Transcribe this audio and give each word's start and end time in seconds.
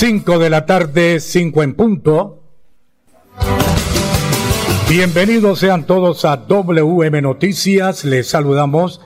5 0.00 0.38
de 0.38 0.48
la 0.48 0.64
tarde, 0.64 1.20
5 1.20 1.62
en 1.62 1.74
punto. 1.74 2.42
Bienvenidos 4.88 5.58
sean 5.58 5.86
todos 5.86 6.24
a 6.24 6.38
WM 6.38 7.20
Noticias. 7.20 8.06
Les 8.06 8.26
saludamos. 8.26 9.02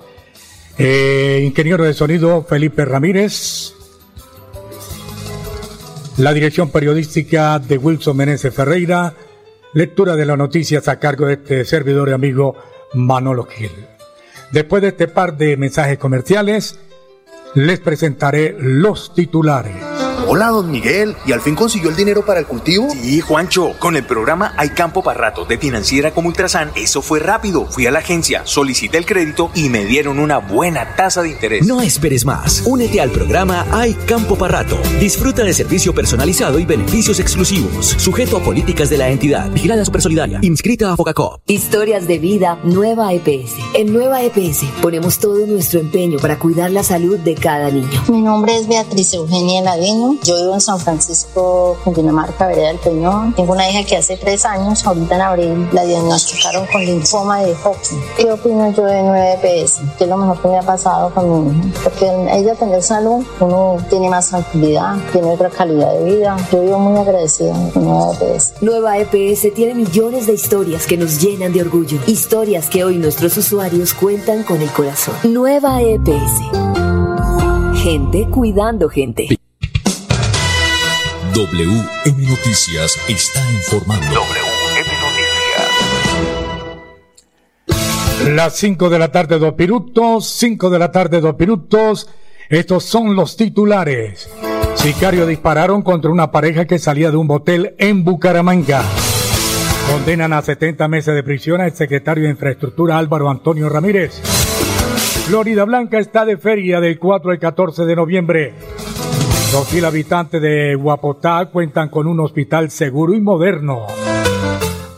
Eh, 0.78 1.42
ingeniero 1.44 1.82
de 1.82 1.94
sonido 1.94 2.44
Felipe 2.44 2.84
Ramírez. 2.84 3.74
La 6.16 6.32
dirección 6.32 6.70
periodística 6.70 7.58
de 7.58 7.76
Wilson 7.76 8.16
Meneses 8.16 8.54
Ferreira. 8.54 9.14
Lectura 9.72 10.14
de 10.14 10.26
las 10.26 10.38
noticias 10.38 10.86
a 10.86 11.00
cargo 11.00 11.26
de 11.26 11.32
este 11.32 11.64
servidor 11.64 12.10
y 12.10 12.12
amigo 12.12 12.54
Manolo 12.92 13.46
Gil. 13.46 13.72
Después 14.52 14.80
de 14.80 14.90
este 14.90 15.08
par 15.08 15.36
de 15.36 15.56
mensajes 15.56 15.98
comerciales, 15.98 16.78
les 17.56 17.80
presentaré 17.80 18.54
los 18.60 19.12
titulares. 19.12 20.03
Hola, 20.26 20.48
don 20.48 20.70
Miguel. 20.70 21.16
¿Y 21.26 21.32
al 21.32 21.42
fin 21.42 21.54
consiguió 21.54 21.90
el 21.90 21.96
dinero 21.96 22.24
para 22.24 22.40
el 22.40 22.46
cultivo? 22.46 22.88
Sí, 22.90 23.20
Juancho. 23.20 23.74
Con 23.78 23.94
el 23.94 24.04
programa 24.04 24.54
Hay 24.56 24.70
Campo 24.70 25.02
para 25.02 25.20
Rato 25.20 25.44
de 25.44 25.58
Financiera 25.58 26.12
como 26.12 26.28
Ultrasan, 26.28 26.70
eso 26.76 27.02
fue 27.02 27.20
rápido. 27.20 27.66
Fui 27.66 27.86
a 27.86 27.90
la 27.90 27.98
agencia, 27.98 28.42
solicité 28.44 28.96
el 28.96 29.04
crédito 29.04 29.50
y 29.54 29.68
me 29.68 29.84
dieron 29.84 30.18
una 30.18 30.38
buena 30.38 30.96
tasa 30.96 31.20
de 31.20 31.28
interés. 31.28 31.66
No 31.66 31.82
esperes 31.82 32.24
más. 32.24 32.62
Únete 32.64 33.02
al 33.02 33.10
programa 33.10 33.66
Hay 33.70 33.92
Campo 33.92 34.36
para 34.36 34.62
Rato. 34.62 34.78
Disfruta 34.98 35.44
de 35.44 35.52
servicio 35.52 35.94
personalizado 35.94 36.58
y 36.58 36.64
beneficios 36.64 37.20
exclusivos. 37.20 37.94
Sujeto 37.98 38.38
a 38.38 38.40
políticas 38.40 38.88
de 38.88 38.98
la 38.98 39.10
entidad. 39.10 39.50
Vigilada 39.50 39.84
Supersolidaria. 39.84 40.38
Inscrita 40.42 40.90
a 40.92 40.96
Focacop. 40.96 41.42
Historias 41.46 42.06
de 42.06 42.18
vida 42.18 42.58
Nueva 42.64 43.12
EPS. 43.12 43.56
En 43.74 43.92
Nueva 43.92 44.22
EPS 44.22 44.64
ponemos 44.80 45.18
todo 45.18 45.46
nuestro 45.46 45.80
empeño 45.80 46.18
para 46.18 46.38
cuidar 46.38 46.70
la 46.70 46.82
salud 46.82 47.18
de 47.18 47.34
cada 47.34 47.70
niño. 47.70 48.02
Mi 48.08 48.22
nombre 48.22 48.56
es 48.56 48.66
Beatriz 48.68 49.12
Eugenia 49.12 49.60
Ladino 49.60 50.13
yo 50.22 50.36
vivo 50.36 50.54
en 50.54 50.60
San 50.60 50.78
Francisco, 50.78 51.76
Cundinamarca, 51.84 52.46
Vereda 52.46 52.68
del 52.68 52.78
Peñón. 52.78 53.34
Tengo 53.34 53.52
una 53.52 53.68
hija 53.68 53.84
que 53.84 53.96
hace 53.96 54.16
tres 54.16 54.44
años, 54.44 54.84
ahorita 54.86 55.14
en 55.14 55.20
abril, 55.20 55.68
la 55.72 55.84
diagnosticaron 55.84 56.66
con 56.66 56.84
linfoma 56.84 57.40
de 57.42 57.52
Hodgkin. 57.54 58.00
¿Qué 58.16 58.30
opino 58.30 58.72
yo 58.72 58.84
de 58.84 59.02
9PS? 59.02 59.96
¿Qué 59.98 60.04
es 60.04 60.10
lo 60.10 60.16
mejor 60.16 60.40
que 60.40 60.48
me 60.48 60.58
ha 60.58 60.62
pasado 60.62 61.12
con 61.14 61.48
mi 61.48 61.68
hija? 61.68 61.80
Porque 61.84 62.06
ella 62.32 62.54
tener 62.54 62.82
salud, 62.82 63.24
uno 63.40 63.76
tiene 63.90 64.08
más 64.08 64.28
tranquilidad, 64.28 64.96
tiene 65.12 65.28
otra 65.28 65.50
calidad 65.50 65.92
de 65.92 66.04
vida. 66.04 66.36
Yo 66.52 66.60
vivo 66.60 66.78
muy 66.78 66.98
agradecida 66.98 67.54
con 67.72 67.84
Nueva 67.84 68.12
EPS. 68.12 68.54
Nueva 68.60 68.98
EPS 68.98 69.54
tiene 69.54 69.74
millones 69.74 70.26
de 70.26 70.34
historias 70.34 70.86
que 70.86 70.96
nos 70.96 71.20
llenan 71.20 71.52
de 71.52 71.60
orgullo. 71.60 71.98
Historias 72.06 72.68
que 72.68 72.84
hoy 72.84 72.98
nuestros 72.98 73.36
usuarios 73.36 73.94
cuentan 73.94 74.42
con 74.42 74.60
el 74.62 74.70
corazón. 74.70 75.14
Nueva 75.24 75.82
EPS. 75.82 76.64
Gente 77.82 78.26
cuidando 78.30 78.88
gente. 78.88 79.28
WM 81.34 82.28
Noticias 82.28 82.96
está 83.08 83.40
informando. 83.50 84.06
WM 84.06 84.88
Noticias. 88.22 88.34
Las 88.36 88.54
5 88.54 88.88
de 88.88 88.98
la 89.00 89.10
tarde, 89.10 89.40
dos 89.40 89.56
minutos. 89.58 90.28
5 90.28 90.70
de 90.70 90.78
la 90.78 90.92
tarde, 90.92 91.20
dos 91.20 91.36
minutos. 91.36 92.08
Estos 92.48 92.84
son 92.84 93.16
los 93.16 93.36
titulares. 93.36 94.30
Sicario 94.76 95.26
dispararon 95.26 95.82
contra 95.82 96.12
una 96.12 96.30
pareja 96.30 96.66
que 96.66 96.78
salía 96.78 97.10
de 97.10 97.16
un 97.16 97.26
motel 97.26 97.74
en 97.78 98.04
Bucaramanga. 98.04 98.84
Condenan 99.90 100.32
a 100.34 100.40
70 100.40 100.86
meses 100.86 101.16
de 101.16 101.24
prisión 101.24 101.60
al 101.60 101.72
secretario 101.72 102.24
de 102.24 102.30
Infraestructura 102.30 102.96
Álvaro 102.96 103.28
Antonio 103.28 103.68
Ramírez. 103.68 104.20
Florida 105.26 105.64
Blanca 105.64 105.98
está 105.98 106.24
de 106.24 106.36
feria 106.36 106.80
del 106.80 107.00
4 107.00 107.32
al 107.32 107.40
14 107.40 107.86
de 107.86 107.96
noviembre. 107.96 108.54
Los 109.54 109.72
mil 109.72 109.84
habitantes 109.84 110.42
de 110.42 110.74
Guapotá 110.74 111.46
cuentan 111.46 111.88
con 111.88 112.08
un 112.08 112.18
hospital 112.18 112.72
seguro 112.72 113.14
y 113.14 113.20
moderno. 113.20 113.86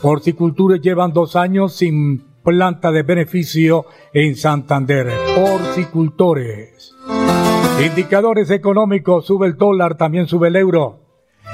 Porcicultores 0.01 0.81
llevan 0.81 1.13
dos 1.13 1.35
años 1.35 1.75
sin 1.75 2.25
planta 2.43 2.91
de 2.91 3.03
beneficio 3.03 3.85
en 4.11 4.35
Santander. 4.35 5.13
Porcicultores. 5.35 6.91
Indicadores 7.85 8.49
económicos, 8.49 9.27
sube 9.27 9.45
el 9.45 9.57
dólar, 9.57 9.95
también 9.95 10.25
sube 10.25 10.47
el 10.47 10.55
euro. 10.55 11.01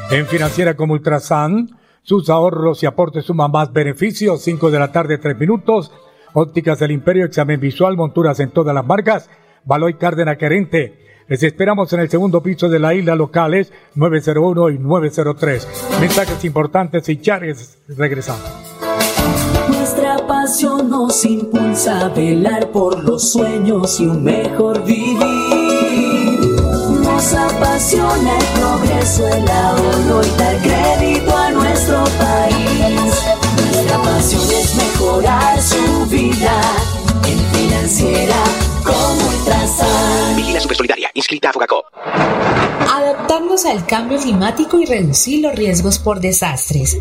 En 0.09 0.25
financiera 0.25 0.77
como 0.77 0.93
Ultrasan, 0.93 1.77
sus 2.03 2.29
ahorros 2.29 2.83
y 2.83 2.85
aportes 2.85 3.25
suman 3.25 3.51
más 3.51 3.73
beneficios. 3.73 4.41
5 4.43 4.71
de 4.71 4.79
la 4.79 4.93
tarde, 4.93 5.17
3 5.17 5.37
minutos. 5.37 5.91
Ópticas 6.31 6.79
del 6.79 6.91
Imperio, 6.91 7.25
examen 7.25 7.59
visual, 7.59 7.97
monturas 7.97 8.39
en 8.39 8.51
todas 8.51 8.73
las 8.73 8.85
marcas. 8.85 9.29
Baloy 9.65 9.95
Cárdenas 9.95 10.37
Querente. 10.37 11.02
Les 11.27 11.41
esperamos 11.43 11.91
en 11.93 12.01
el 12.01 12.09
segundo 12.09 12.43
piso 12.43 12.69
de 12.69 12.79
la 12.79 12.93
isla 12.93 13.15
locales 13.15 13.71
901 13.95 14.69
y 14.71 14.77
903. 14.79 15.67
Mensajes 16.01 16.43
importantes 16.45 17.07
y 17.09 17.17
chares 17.17 17.77
regresamos. 17.87 18.43
Nuestra 19.69 20.17
pasión 20.27 20.89
nos 20.89 21.23
impulsa 21.25 22.05
a 22.05 22.09
velar 22.09 22.71
por 22.71 23.03
los 23.03 23.31
sueños 23.31 23.99
y 23.99 24.05
un 24.05 24.23
mejor 24.23 24.83
vivir. 24.83 25.17
Nos 27.03 27.33
apasiona 27.33 28.37
el 28.37 28.45
progreso, 28.59 29.27
el 29.27 29.47
ahorro 29.49 30.21
y 30.23 30.37
dar 30.37 30.57
crédito 30.57 31.37
a 31.37 31.51
nuestro 31.51 32.03
país. 32.19 33.23
Nuestra 33.71 33.97
pasión 33.99 34.41
es 34.51 34.75
mejorar 34.75 35.61
su 35.61 36.05
vida 36.09 36.61
en 37.25 37.39
financiera 37.53 38.43
como 38.83 39.32
Ultrasan. 39.63 40.35
Vigila 40.35 40.59
Supersolidaria. 40.59 41.09
Inscrita 41.13 41.49
a 41.49 41.53
Focacop. 41.53 41.85
Adaptarnos 41.95 43.65
al 43.65 43.85
cambio 43.85 44.19
climático 44.19 44.77
y 44.79 44.85
reducir 44.85 45.41
los 45.41 45.55
riesgos 45.55 45.99
por 45.99 46.19
desastres. 46.19 46.97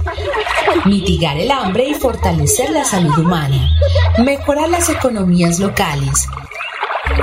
Mitigar 0.84 1.38
el 1.38 1.50
hambre 1.50 1.88
y 1.88 1.94
fortalecer 1.94 2.70
la 2.70 2.84
salud 2.84 3.18
humana. 3.18 3.68
Mejorar 4.24 4.68
las 4.68 4.88
economías 4.88 5.58
locales. 5.58 6.26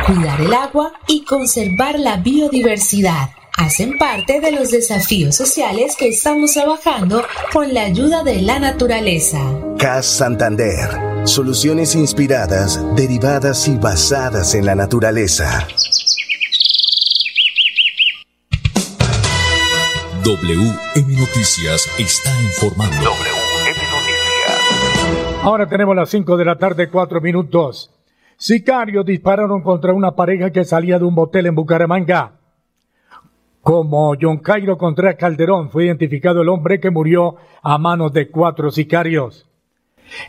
Cuidar 0.05 0.41
el 0.41 0.53
agua 0.53 0.91
y 1.07 1.23
conservar 1.23 1.97
la 1.99 2.17
biodiversidad 2.17 3.29
hacen 3.59 3.97
parte 3.97 4.39
de 4.39 4.53
los 4.53 4.71
desafíos 4.71 5.35
sociales 5.35 5.97
que 5.97 6.07
estamos 6.07 6.53
trabajando 6.53 7.23
con 7.51 7.73
la 7.73 7.81
ayuda 7.83 8.23
de 8.23 8.41
la 8.41 8.57
naturaleza. 8.57 9.37
CAS 9.77 10.05
Santander. 10.05 10.89
Soluciones 11.25 11.93
inspiradas, 11.93 12.81
derivadas 12.95 13.67
y 13.67 13.75
basadas 13.75 14.55
en 14.55 14.65
la 14.65 14.75
naturaleza. 14.75 15.67
WM 20.23 21.17
Noticias 21.17 21.89
está 21.97 22.31
informando. 22.41 22.95
WM 22.95 23.75
Noticias. 23.91 25.43
Ahora 25.43 25.67
tenemos 25.67 25.97
las 25.97 26.09
5 26.09 26.37
de 26.37 26.45
la 26.45 26.57
tarde, 26.57 26.89
4 26.89 27.19
minutos. 27.19 27.91
Sicarios 28.37 29.05
dispararon 29.05 29.61
contra 29.61 29.91
una 29.91 30.15
pareja 30.15 30.49
que 30.49 30.63
salía 30.63 30.97
de 30.97 31.03
un 31.03 31.13
motel 31.13 31.47
en 31.47 31.55
Bucaramanga. 31.55 32.38
Como 33.61 34.15
John 34.19 34.37
Cairo 34.37 34.77
Contreras 34.77 35.15
Calderón 35.15 35.69
fue 35.69 35.85
identificado 35.85 36.41
el 36.41 36.49
hombre 36.49 36.79
que 36.79 36.91
murió 36.91 37.35
a 37.61 37.77
manos 37.77 38.13
de 38.13 38.29
cuatro 38.29 38.71
sicarios. 38.71 39.47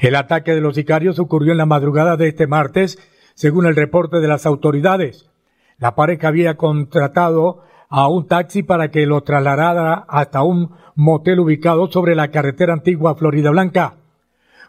El 0.01 0.17
ataque 0.17 0.55
de 0.55 0.61
los 0.61 0.75
sicarios 0.75 1.19
ocurrió 1.19 1.53
en 1.53 1.59
la 1.59 1.67
madrugada 1.67 2.17
de 2.17 2.29
este 2.29 2.47
martes, 2.47 2.99
según 3.35 3.67
el 3.67 3.77
reporte 3.77 4.19
de 4.19 4.29
las 4.29 4.47
autoridades. 4.47 5.31
La 5.79 5.95
pareja 5.95 6.29
había 6.29 6.57
contratado 6.57 7.63
a 7.89 8.09
un 8.09 8.27
taxi 8.27 8.63
para 8.63 8.91
que 8.91 9.07
lo 9.07 9.23
trasladara 9.23 10.05
hasta 10.09 10.43
un 10.43 10.73
motel 10.95 11.41
ubicado 11.41 11.91
sobre 11.91 12.15
la 12.15 12.31
carretera 12.31 12.75
antigua 12.75 13.15
Florida 13.15 13.51
Blanca. 13.51 13.95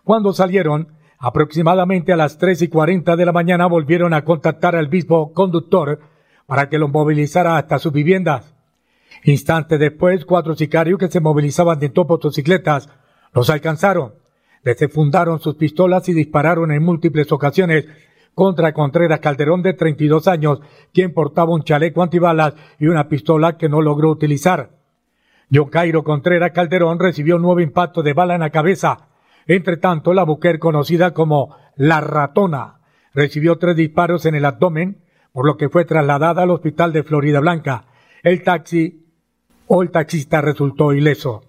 Cuando 0.04 0.34
salieron, 0.34 0.88
aproximadamente 1.20 2.14
a 2.14 2.18
las 2.18 2.38
tres 2.38 2.62
y 2.62 2.68
cuarenta 2.68 3.16
de 3.16 3.26
la 3.26 3.32
mañana 3.32 3.66
volvieron 3.66 4.14
a 4.14 4.24
contactar 4.24 4.76
al 4.76 4.90
mismo 4.90 5.34
conductor 5.34 6.00
para 6.46 6.70
que 6.70 6.78
los 6.78 6.92
movilizara 6.92 7.58
hasta 7.58 7.80
sus 7.80 7.94
viviendas. 7.94 8.54
Instantes 9.24 9.80
después, 9.80 10.26
cuatro 10.26 10.56
sicarios 10.56 10.98
que 10.98 11.10
se 11.10 11.20
movilizaban 11.20 11.80
de 11.80 11.90
dos 11.90 12.08
motocicletas 12.08 12.90
los 13.34 13.50
alcanzaron, 13.50 14.14
les 14.64 14.78
fundaron 14.92 15.40
sus 15.40 15.56
pistolas 15.56 16.08
y 16.10 16.14
dispararon 16.14 16.72
en 16.72 16.84
múltiples 16.84 17.32
ocasiones 17.32 17.86
contra 18.34 18.74
Contreras 18.74 19.20
Calderón 19.20 19.62
de 19.62 19.74
32 19.74 20.28
años, 20.28 20.62
quien 20.94 21.14
portaba 21.14 21.54
un 21.54 21.64
chaleco 21.64 22.02
antibalas 22.02 22.54
y 22.80 22.88
una 22.88 23.08
pistola 23.08 23.58
que 23.58 23.70
no 23.70 23.82
logró 23.82 24.10
utilizar. 24.10 24.72
John 25.54 25.70
Cairo 25.70 26.04
Contreras 26.04 26.52
Calderón 26.52 27.00
recibió 27.00 27.36
un 27.36 27.42
nuevo 27.42 27.60
impacto 27.60 28.04
de 28.04 28.14
bala 28.14 28.36
en 28.36 28.42
la 28.42 28.52
cabeza. 28.52 29.10
Entre 29.48 29.78
tanto, 29.78 30.14
la 30.14 30.26
mujer 30.26 30.60
conocida 30.60 31.14
como 31.14 31.56
La 31.76 32.00
Ratona 32.00 32.80
recibió 33.14 33.58
tres 33.58 33.76
disparos 33.76 34.26
en 34.26 34.36
el 34.36 34.46
abdomen, 34.46 35.02
por 35.34 35.46
lo 35.46 35.58
que 35.58 35.70
fue 35.70 35.86
trasladada 35.86 36.44
al 36.44 36.52
hospital 36.52 36.94
de 36.94 37.04
Florida 37.04 37.40
Blanca. 37.40 37.86
El 38.24 38.44
taxi 38.44 39.06
o 39.68 39.82
el 39.82 39.92
taxista 39.92 40.42
resultó 40.42 40.94
ileso. 40.94 41.44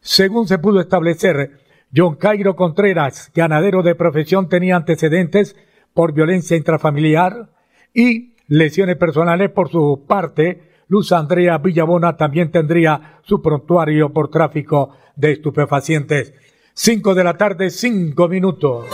Según 0.00 0.46
se 0.46 0.58
pudo 0.58 0.80
establecer, 0.80 1.58
John 1.94 2.16
Cairo 2.16 2.56
Contreras, 2.56 3.30
ganadero 3.34 3.82
de 3.82 3.94
profesión, 3.94 4.48
tenía 4.48 4.76
antecedentes 4.76 5.56
por 5.94 6.12
violencia 6.12 6.56
intrafamiliar 6.56 7.48
y 7.94 8.34
lesiones 8.48 8.96
personales 8.96 9.50
por 9.50 9.70
su 9.70 10.04
parte. 10.06 10.62
Luz 10.88 11.12
Andrea 11.12 11.58
Villabona 11.58 12.16
también 12.16 12.50
tendría 12.50 13.20
su 13.22 13.40
prontuario 13.40 14.12
por 14.12 14.30
tráfico 14.30 14.90
de 15.16 15.32
estupefacientes. 15.32 16.34
Cinco 16.74 17.14
de 17.14 17.24
la 17.24 17.38
tarde, 17.38 17.70
cinco 17.70 18.28
minutos. 18.28 18.84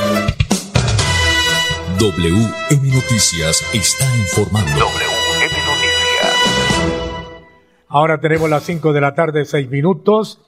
WM 2.02 2.90
Noticias 2.92 3.62
está 3.72 4.04
informando. 4.16 4.72
WM 4.72 5.54
Noticias. 5.68 7.44
Ahora 7.86 8.18
tenemos 8.18 8.50
las 8.50 8.64
cinco 8.64 8.92
de 8.92 9.00
la 9.00 9.14
tarde, 9.14 9.44
seis 9.44 9.70
minutos. 9.70 10.40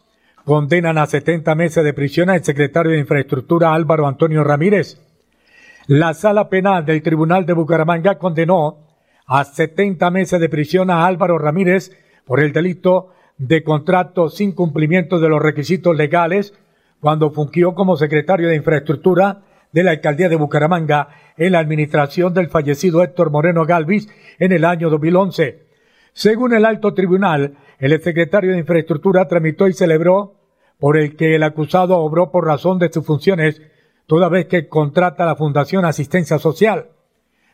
Condenan 0.45 0.99
a 0.99 1.07
70 1.07 1.55
meses 1.55 1.85
de 1.85 1.93
prisión 1.93 2.29
al 2.29 2.43
secretario 2.43 2.91
de 2.91 2.99
Infraestructura 2.99 3.73
Álvaro 3.73 4.09
Antonio 4.09 4.43
Ramírez. 4.43 5.01
La 5.87 6.13
sala 6.15 6.49
penal 6.49 6.85
del 6.85 7.05
Tribunal 7.05 7.47
de 7.47 7.53
Bucaramanga 7.53 8.19
condenó 8.19 8.79
a 9.25 9.45
70 9.45 10.11
meses 10.11 10.41
de 10.41 10.49
prisión 10.49 10.91
a 10.91 11.07
Álvaro 11.07 11.39
Ramírez 11.39 11.93
por 12.25 12.41
el 12.41 12.53
delito 12.53 13.13
de 13.39 13.63
contrato 13.63 14.29
sin 14.29 14.51
cumplimiento 14.51 15.21
de 15.21 15.29
los 15.29 15.41
requisitos 15.41 15.97
legales 15.97 16.53
cuando 16.99 17.31
fungió 17.31 17.77
como 17.77 17.97
secretario 17.97 18.49
de 18.49 18.57
Infraestructura 18.57 19.43
de 19.71 19.85
la 19.85 19.93
Alcaldía 19.93 20.29
de 20.29 20.37
Bucaramanga 20.37 21.09
en 21.37 21.53
la 21.53 21.59
administración 21.59 22.33
del 22.35 22.49
fallecido 22.49 23.03
Héctor 23.03 23.31
Moreno 23.31 23.65
Galvis 23.65 24.09
en 24.39 24.53
el 24.53 24.65
año 24.65 24.91
2011. 24.91 25.65
Según 26.13 26.55
el 26.55 26.65
alto 26.65 26.95
tribunal, 26.95 27.57
el 27.79 28.01
secretario 28.01 28.53
de 28.53 28.59
Infraestructura 28.59 29.27
tramitó 29.27 29.67
y 29.67 29.73
celebró 29.73 30.35
por 30.79 30.97
el 30.97 31.17
que 31.17 31.35
el 31.35 31.43
acusado 31.43 31.99
obró 31.99 32.31
por 32.31 32.47
razón 32.47 32.79
de 32.79 32.93
sus 32.93 33.05
funciones, 33.05 33.63
toda 34.07 34.29
vez 34.29 34.47
que 34.47 34.69
contrata 34.69 35.27
la 35.27 35.37
Fundación 35.37 35.85
Asistencia 35.85 36.39
Social. 36.39 36.89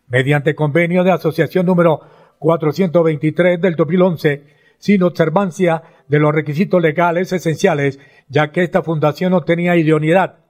Mediante 0.08 0.54
convenio 0.54 1.04
de 1.04 1.12
asociación 1.12 1.66
número 1.66 2.00
423 2.38 3.60
del 3.60 3.76
2011, 3.76 4.44
sin 4.78 5.02
observancia 5.02 5.82
de 6.08 6.18
los 6.18 6.34
requisitos 6.34 6.82
legales 6.82 7.32
esenciales, 7.32 7.98
ya 8.28 8.50
que 8.50 8.62
esta 8.62 8.82
fundación 8.82 9.32
no 9.32 9.42
tenía 9.42 9.76
idoneidad. 9.76 10.40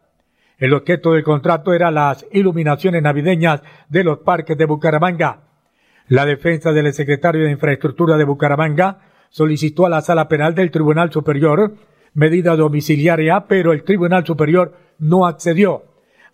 El 0.61 0.75
objeto 0.75 1.13
del 1.13 1.25
contrato 1.25 1.73
era 1.73 1.91
las 1.91 2.27
iluminaciones 2.33 3.03
navideñas 3.03 3.63
de 3.89 4.05
los 4.05 4.19
parques 4.19 4.59
de 4.59 4.67
Bucaramanga. 4.67 5.41
La 6.07 6.27
defensa 6.27 6.73
del 6.73 6.93
secretario 6.93 7.45
de 7.45 7.51
Infraestructura 7.51 8.19
de 8.19 8.25
Bucaramanga 8.25 8.99
solicitó 9.31 9.87
a 9.87 9.89
la 9.89 10.03
Sala 10.03 10.29
Penal 10.29 10.55
del 10.55 10.71
Tribunal 10.71 11.11
Superior 11.11 11.75
medida 12.13 12.57
domiciliaria, 12.57 13.47
pero 13.49 13.73
el 13.73 13.85
Tribunal 13.85 14.27
Superior 14.27 14.75
no 14.99 15.27
accedió. 15.27 15.85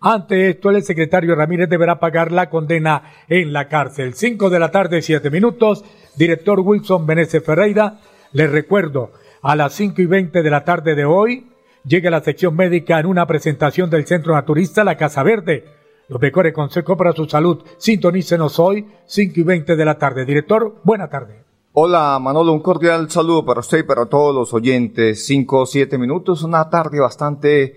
Ante 0.01 0.49
esto, 0.49 0.71
el 0.71 0.83
secretario 0.83 1.33
Ramírez 1.33 1.69
deberá 1.69 1.99
pagar 1.99 2.31
la 2.31 2.49
condena 2.49 3.03
en 3.29 3.53
la 3.53 3.69
cárcel. 3.69 4.13
Cinco 4.13 4.49
de 4.49 4.59
la 4.59 4.71
tarde, 4.71 5.01
siete 5.01 5.29
minutos. 5.29 5.85
Director 6.17 6.59
Wilson 6.59 7.05
Meneses 7.05 7.43
Ferreira, 7.43 7.99
les 8.33 8.51
recuerdo, 8.51 9.11
a 9.41 9.55
las 9.55 9.73
cinco 9.73 10.01
y 10.01 10.05
veinte 10.05 10.43
de 10.43 10.49
la 10.49 10.65
tarde 10.65 10.95
de 10.95 11.05
hoy, 11.05 11.47
llega 11.87 12.09
la 12.09 12.23
sección 12.23 12.55
médica 12.55 12.99
en 12.99 13.05
una 13.05 13.25
presentación 13.25 13.89
del 13.89 14.05
Centro 14.05 14.33
Naturista 14.33 14.83
La 14.83 14.97
Casa 14.97 15.23
Verde. 15.23 15.65
Los 16.09 16.21
mejores 16.21 16.53
consejos 16.53 16.97
para 16.97 17.13
su 17.13 17.25
salud. 17.25 17.63
Sintonícenos 17.77 18.59
hoy, 18.59 18.85
cinco 19.05 19.39
y 19.39 19.43
veinte 19.43 19.75
de 19.75 19.85
la 19.85 19.97
tarde. 19.97 20.25
Director, 20.25 20.75
buena 20.83 21.09
tarde. 21.09 21.43
Hola 21.73 22.17
Manolo, 22.19 22.53
un 22.53 22.61
cordial 22.61 23.09
saludo 23.09 23.45
para 23.45 23.59
usted 23.59 23.79
y 23.79 23.83
para 23.83 24.05
todos 24.07 24.33
los 24.33 24.53
oyentes. 24.53 25.25
Cinco 25.25 25.61
o 25.61 25.65
siete 25.65 25.97
minutos, 25.97 26.43
una 26.43 26.69
tarde 26.69 26.99
bastante 26.99 27.75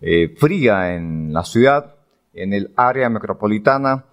eh, 0.00 0.34
fría 0.36 0.94
en 0.94 1.32
la 1.32 1.44
ciudad, 1.44 1.94
en 2.34 2.52
el 2.52 2.72
área 2.76 3.08
metropolitana 3.08 4.04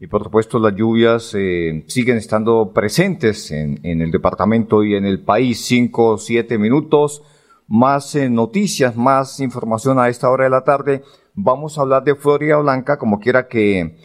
y 0.00 0.06
por 0.06 0.24
supuesto 0.24 0.58
las 0.58 0.74
lluvias 0.74 1.34
eh, 1.34 1.84
siguen 1.86 2.16
estando 2.16 2.72
presentes 2.72 3.50
en, 3.50 3.78
en, 3.82 4.00
el 4.00 4.10
departamento 4.10 4.82
y 4.82 4.94
en 4.94 5.04
el 5.04 5.20
país. 5.20 5.64
Cinco 5.64 6.12
o 6.12 6.18
siete 6.18 6.56
minutos, 6.56 7.22
más 7.70 8.16
eh, 8.16 8.28
noticias, 8.28 8.96
más 8.96 9.38
información 9.38 10.00
a 10.00 10.08
esta 10.08 10.28
hora 10.28 10.44
de 10.44 10.50
la 10.50 10.64
tarde. 10.64 11.04
Vamos 11.34 11.78
a 11.78 11.82
hablar 11.82 12.02
de 12.02 12.16
Florida 12.16 12.56
Blanca, 12.56 12.98
como 12.98 13.20
quiera 13.20 13.46
que 13.46 13.96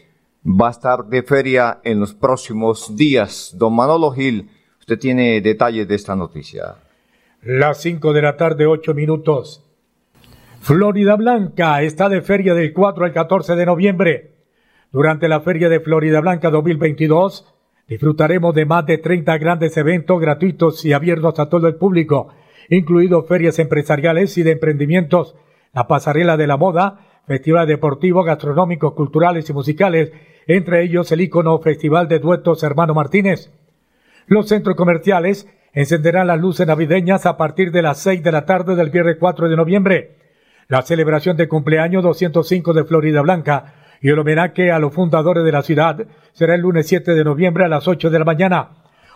va 0.46 0.68
a 0.68 0.72
estar 0.72 1.06
de 1.06 1.24
feria 1.24 1.80
en 1.84 2.00
los 2.00 2.14
próximos 2.14 2.96
días. 2.96 3.56
Don 3.58 3.76
Manolo 3.76 4.12
Gil, 4.12 4.52
usted 4.80 5.00
tiene 5.00 5.42
detalles 5.42 5.88
de 5.88 5.96
esta 5.96 6.16
noticia. 6.16 6.76
Las 7.42 7.82
cinco 7.82 8.14
de 8.14 8.22
la 8.22 8.38
tarde, 8.38 8.68
ocho 8.68 8.94
minutos. 8.94 9.64
Florida 10.62 11.16
Blanca 11.16 11.82
está 11.82 12.08
de 12.08 12.22
feria 12.22 12.54
del 12.54 12.72
4 12.72 13.06
al 13.06 13.14
14 13.14 13.56
de 13.56 13.66
noviembre. 13.66 14.32
Durante 14.92 15.28
la 15.28 15.42
Feria 15.42 15.70
de 15.70 15.80
Florida 15.80 16.22
Blanca 16.22 16.52
2022, 16.52 17.52
disfrutaremos 17.88 18.54
de 18.54 18.66
más 18.66 18.86
de 18.86 19.00
30 19.00 19.38
grandes 19.40 19.76
eventos 19.76 20.22
gratuitos 20.22 20.86
y 20.86 20.94
abiertos 20.94 21.38
a 21.40 21.50
todo 21.50 21.68
el 21.68 21.76
público, 21.76 22.30
incluidos 22.70 23.28
ferias 23.28 23.60
empresariales 23.60 24.38
y 24.38 24.44
de 24.44 24.52
emprendimientos, 24.52 25.36
la 25.74 25.88
pasarela 25.88 26.38
de 26.38 26.48
la 26.48 26.58
moda, 26.58 27.00
festivales 27.28 27.68
deportivos, 27.68 28.26
gastronómicos, 28.26 28.94
culturales 28.94 29.50
y 29.50 29.54
musicales, 29.54 30.12
entre 30.48 30.84
ellos 30.84 31.12
el 31.12 31.22
ícono 31.22 31.60
Festival 31.60 32.08
de 32.08 32.20
Duetos 32.20 32.64
Hermano 32.64 32.94
Martínez. 32.94 33.52
Los 34.28 34.48
centros 34.48 34.76
comerciales 34.76 35.48
encenderán 35.74 36.28
las 36.28 36.40
luces 36.40 36.66
navideñas 36.66 37.26
a 37.26 37.38
partir 37.38 37.72
de 37.72 37.82
las 37.82 38.00
6 38.00 38.24
de 38.24 38.32
la 38.32 38.46
tarde 38.46 38.76
del 38.76 38.90
viernes 38.90 39.18
4 39.20 39.50
de 39.50 39.56
noviembre. 39.56 40.16
La 40.68 40.82
celebración 40.82 41.38
de 41.38 41.48
cumpleaños 41.48 42.04
205 42.04 42.74
de 42.74 42.86
Florida 42.86 43.22
Blanca 43.22 43.74
y 44.02 44.10
el 44.10 44.20
homenaje 44.20 44.72
a 44.72 44.80
los 44.80 44.94
fundadores 44.94 45.44
de 45.44 45.52
la 45.52 45.62
ciudad 45.62 46.08
será 46.34 46.56
el 46.56 46.62
lunes 46.62 46.88
7 46.88 47.14
de 47.14 47.24
noviembre 47.24 47.66
a 47.66 47.68
las 47.68 47.88
8 47.88 48.10
de 48.10 48.20
la 48.20 48.26
mañana. 48.26 48.70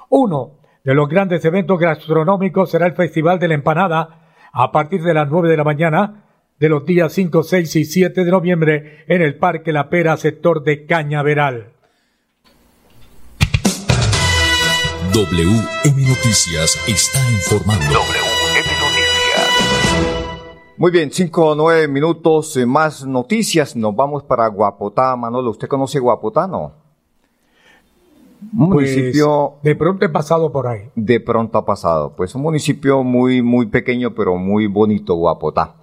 Uno 0.09 0.58
de 0.89 0.95
los 0.95 1.07
grandes 1.07 1.45
eventos 1.45 1.77
gastronómicos 1.77 2.71
será 2.71 2.87
el 2.87 2.93
Festival 2.93 3.37
de 3.37 3.47
la 3.47 3.53
Empanada 3.53 4.21
a 4.51 4.71
partir 4.71 5.03
de 5.03 5.13
las 5.13 5.29
9 5.29 5.47
de 5.47 5.55
la 5.55 5.63
mañana 5.63 6.23
de 6.57 6.67
los 6.67 6.83
días 6.83 7.13
5, 7.13 7.43
6 7.43 7.75
y 7.75 7.85
7 7.85 8.25
de 8.25 8.31
noviembre 8.31 9.05
en 9.07 9.21
el 9.21 9.37
Parque 9.37 9.71
La 9.71 9.87
Pera, 9.87 10.17
sector 10.17 10.63
de 10.63 10.87
Cañaveral. 10.87 11.73
WM 15.13 16.07
Noticias 16.07 16.83
está 16.87 17.19
informando. 17.33 17.85
WM 17.85 18.69
Noticias. 18.81 19.45
Muy 20.75 20.89
bien, 20.89 21.11
cinco 21.11 21.49
o 21.49 21.55
nueve 21.55 21.87
minutos 21.87 22.57
eh, 22.57 22.65
más 22.65 23.05
noticias. 23.05 23.75
Nos 23.75 23.95
vamos 23.95 24.23
para 24.23 24.47
Guapotá, 24.47 25.15
Manolo. 25.15 25.51
¿Usted 25.51 25.67
conoce 25.67 25.99
Guapotá, 25.99 26.47
no? 26.47 26.88
Un 28.41 28.69
pues, 28.69 28.95
municipio. 28.95 29.55
De 29.63 29.75
pronto 29.75 30.05
he 30.05 30.09
pasado 30.09 30.51
por 30.51 30.67
ahí. 30.67 30.89
De 30.95 31.19
pronto 31.19 31.57
ha 31.57 31.65
pasado. 31.65 32.15
Pues 32.15 32.33
un 32.35 32.41
municipio 32.41 33.03
muy, 33.03 33.41
muy 33.41 33.67
pequeño, 33.67 34.15
pero 34.15 34.35
muy 34.37 34.67
bonito, 34.67 35.15
Guapotá. 35.15 35.75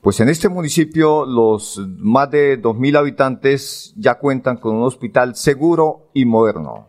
Pues 0.00 0.20
en 0.20 0.28
este 0.28 0.50
municipio 0.50 1.24
los 1.24 1.80
más 1.96 2.30
de 2.30 2.60
2.000 2.60 2.98
habitantes 2.98 3.94
ya 3.96 4.16
cuentan 4.16 4.58
con 4.58 4.76
un 4.76 4.82
hospital 4.82 5.34
seguro 5.34 6.10
y 6.12 6.26
moderno. 6.26 6.88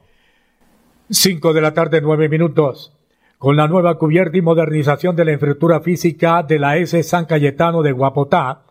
Cinco 1.10 1.53
de 1.53 1.62
la 1.62 1.74
tarde, 1.74 2.01
nueve 2.01 2.27
minutos. 2.27 2.91
Con 3.38 3.55
la 3.55 3.67
nueva 3.67 3.98
cubierta 3.98 4.38
y 4.38 4.41
modernización 4.41 5.15
de 5.15 5.24
la 5.24 5.31
infraestructura 5.31 5.79
física 5.79 6.43
de 6.43 6.60
la 6.60 6.77
S 6.77 7.01
San 7.03 7.25
Cayetano 7.25 7.84
de 7.84 7.93
Guapotá, 7.93 8.63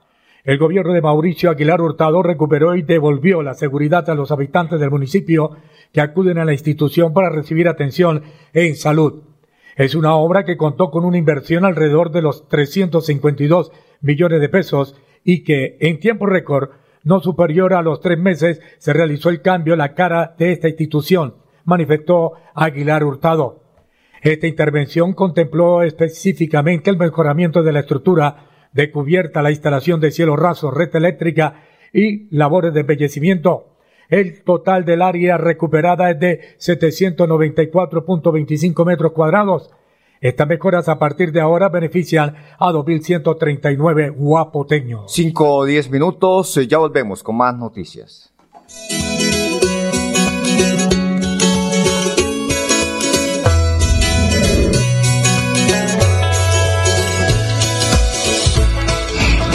el 0.44 0.58
gobierno 0.58 0.92
de 0.92 1.00
Mauricio 1.00 1.48
Aguilar 1.48 1.80
Hurtado 1.80 2.22
recuperó 2.22 2.74
y 2.74 2.82
devolvió 2.82 3.42
la 3.42 3.54
seguridad 3.54 4.10
a 4.10 4.14
los 4.14 4.30
habitantes 4.30 4.78
del 4.78 4.90
municipio 4.90 5.52
que 5.94 6.00
acuden 6.00 6.38
a 6.38 6.44
la 6.44 6.52
institución 6.52 7.14
para 7.14 7.30
recibir 7.30 7.68
atención 7.68 8.24
en 8.52 8.74
salud. 8.74 9.22
Es 9.76 9.94
una 9.94 10.16
obra 10.16 10.44
que 10.44 10.56
contó 10.56 10.90
con 10.90 11.04
una 11.04 11.18
inversión 11.18 11.64
alrededor 11.64 12.10
de 12.10 12.20
los 12.20 12.48
352 12.48 13.70
millones 14.00 14.40
de 14.40 14.48
pesos 14.48 14.96
y 15.22 15.44
que 15.44 15.76
en 15.80 16.00
tiempo 16.00 16.26
récord, 16.26 16.70
no 17.04 17.20
superior 17.20 17.74
a 17.74 17.82
los 17.82 18.00
tres 18.00 18.18
meses, 18.18 18.60
se 18.78 18.92
realizó 18.92 19.30
el 19.30 19.40
cambio 19.40 19.74
en 19.74 19.78
la 19.78 19.94
cara 19.94 20.34
de 20.36 20.50
esta 20.50 20.68
institución, 20.68 21.36
manifestó 21.64 22.32
Aguilar 22.54 23.04
Hurtado. 23.04 23.62
Esta 24.20 24.48
intervención 24.48 25.12
contempló 25.12 25.82
específicamente 25.82 26.90
el 26.90 26.96
mejoramiento 26.96 27.62
de 27.62 27.72
la 27.72 27.80
estructura 27.80 28.46
de 28.72 28.90
cubierta, 28.90 29.42
la 29.42 29.52
instalación 29.52 30.00
de 30.00 30.10
cielo 30.10 30.34
raso, 30.34 30.72
red 30.72 30.94
eléctrica 30.96 31.62
y 31.92 32.26
labores 32.36 32.74
de 32.74 32.80
embellecimiento. 32.80 33.73
El 34.08 34.42
total 34.42 34.84
del 34.84 35.02
área 35.02 35.38
recuperada 35.38 36.10
es 36.10 36.18
de 36.20 36.40
794.25 36.58 38.84
metros 38.84 39.12
cuadrados. 39.12 39.70
Estas 40.20 40.48
mejoras 40.48 40.88
a 40.88 40.98
partir 40.98 41.30
de 41.32 41.40
ahora 41.40 41.68
benefician 41.68 42.34
a 42.58 42.72
2.139 42.72 44.14
guapoteños. 44.16 45.12
5 45.12 45.54
o 45.54 45.64
10 45.64 45.90
minutos, 45.90 46.56
eh, 46.56 46.66
ya 46.66 46.78
volvemos 46.78 47.22
con 47.22 47.36
más 47.36 47.56
noticias. 47.56 48.32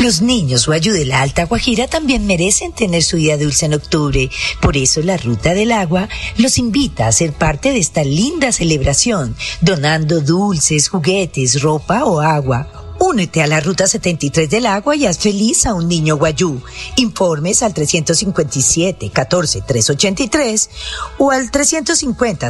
Los 0.10 0.24
niños 0.24 0.66
Guayú 0.66 0.92
de 0.94 1.06
la 1.06 1.22
Alta 1.22 1.46
Guajira 1.46 1.88
también 1.88 2.26
merecen 2.26 2.74
tener 2.74 3.04
su 3.04 3.18
día 3.18 3.38
dulce 3.38 3.68
en 3.68 3.76
octubre. 3.76 4.32
Por 4.60 4.76
eso 4.76 5.04
la 5.04 5.18
Ruta 5.18 5.54
del 5.54 5.72
Agua 5.72 6.10
los 6.36 6.58
invita 6.58 7.06
a 7.06 7.12
ser 7.12 7.32
parte 7.32 7.72
de 7.72 7.78
esta 7.78 8.04
linda 8.04 8.52
celebración, 8.52 9.36
donando 9.62 10.20
dulces, 10.20 10.90
juguetes, 10.90 11.62
ropa 11.62 12.06
o 12.06 12.22
agua. 12.22 12.96
Únete 13.00 13.44
a 13.44 13.48
la 13.48 13.60
Ruta 13.60 13.86
73 13.86 14.50
del 14.50 14.66
Agua 14.66 14.96
y 14.96 15.06
haz 15.06 15.20
feliz 15.20 15.68
a 15.68 15.76
un 15.76 15.88
niño 15.88 16.18
guayú. 16.18 16.60
Informes 16.96 17.62
al 17.62 17.76
357 17.76 19.12
14 19.12 19.62
383 19.62 20.70
o 21.20 21.30
al 21.30 21.52
350 21.52 22.50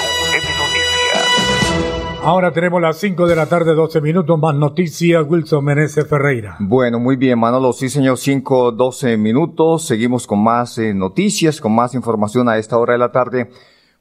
Ahora 2.23 2.51
tenemos 2.51 2.79
las 2.81 2.97
5 2.97 3.25
de 3.25 3.35
la 3.35 3.47
tarde, 3.47 3.73
12 3.73 3.99
minutos, 3.99 4.37
más 4.39 4.53
noticias, 4.53 5.25
Wilson 5.27 5.65
Menezes 5.65 6.07
Ferreira. 6.07 6.55
Bueno, 6.59 6.99
muy 6.99 7.15
bien, 7.15 7.39
Manolo, 7.39 7.73
sí 7.73 7.89
señor, 7.89 8.17
5, 8.19 8.73
12 8.73 9.17
minutos, 9.17 9.85
seguimos 9.87 10.27
con 10.27 10.43
más 10.43 10.77
eh, 10.77 10.93
noticias, 10.93 11.59
con 11.59 11.73
más 11.73 11.95
información 11.95 12.47
a 12.47 12.59
esta 12.59 12.77
hora 12.77 12.93
de 12.93 12.99
la 12.99 13.11
tarde. 13.11 13.49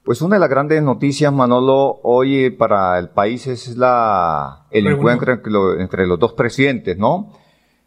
Pues 0.05 0.21
una 0.21 0.37
de 0.37 0.41
las 0.41 0.51
grandes 0.51 0.83
noticias, 0.83 1.33
Manolo, 1.33 2.01
hoy 2.03 2.45
eh, 2.45 2.51
para 2.51 2.99
el 2.99 3.09
país 3.09 3.47
es 3.47 3.77
la, 3.79 4.67
el 4.71 4.87
encuentro 4.87 5.33
entre, 5.33 5.51
lo- 5.51 5.79
entre 5.81 6.07
los 6.07 6.19
dos 6.19 6.35
presidentes, 6.35 6.99
¿no? 6.99 7.33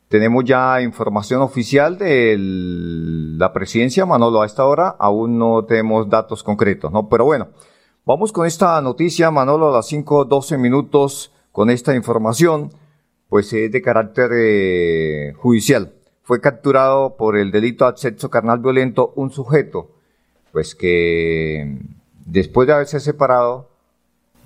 Tenemos 0.07 0.43
ya 0.45 0.81
información 0.81 1.41
oficial 1.41 1.97
de 1.99 2.35
la 2.39 3.53
presidencia, 3.53 4.05
Manolo, 4.07 4.41
a 4.41 4.45
esta 4.47 4.65
hora 4.65 4.95
aún 4.99 5.37
no 5.37 5.63
tenemos 5.65 6.09
datos 6.09 6.41
concretos, 6.43 6.91
¿no? 6.91 7.07
Pero 7.07 7.25
bueno, 7.25 7.47
vamos 8.05 8.31
con 8.31 8.45
esta 8.45 8.79
noticia, 8.81 9.31
Manolo, 9.31 9.69
a 9.69 9.77
las 9.77 9.87
5, 9.87 10.25
12 10.25 10.57
minutos 10.57 11.31
con 11.51 11.69
esta 11.69 11.95
información, 11.95 12.71
pues 13.29 13.51
es 13.53 13.71
de 13.71 13.81
carácter 13.81 14.31
eh, 14.33 15.33
judicial. 15.37 15.93
Fue 16.23 16.39
capturado 16.39 17.15
por 17.17 17.37
el 17.37 17.51
delito 17.51 17.85
de 17.85 17.89
acceso 17.89 18.29
carnal 18.29 18.59
violento 18.59 19.13
un 19.15 19.31
sujeto, 19.31 19.91
pues 20.51 20.75
que 20.75 21.77
después 22.25 22.67
de 22.67 22.73
haberse 22.73 22.99
separado, 22.99 23.69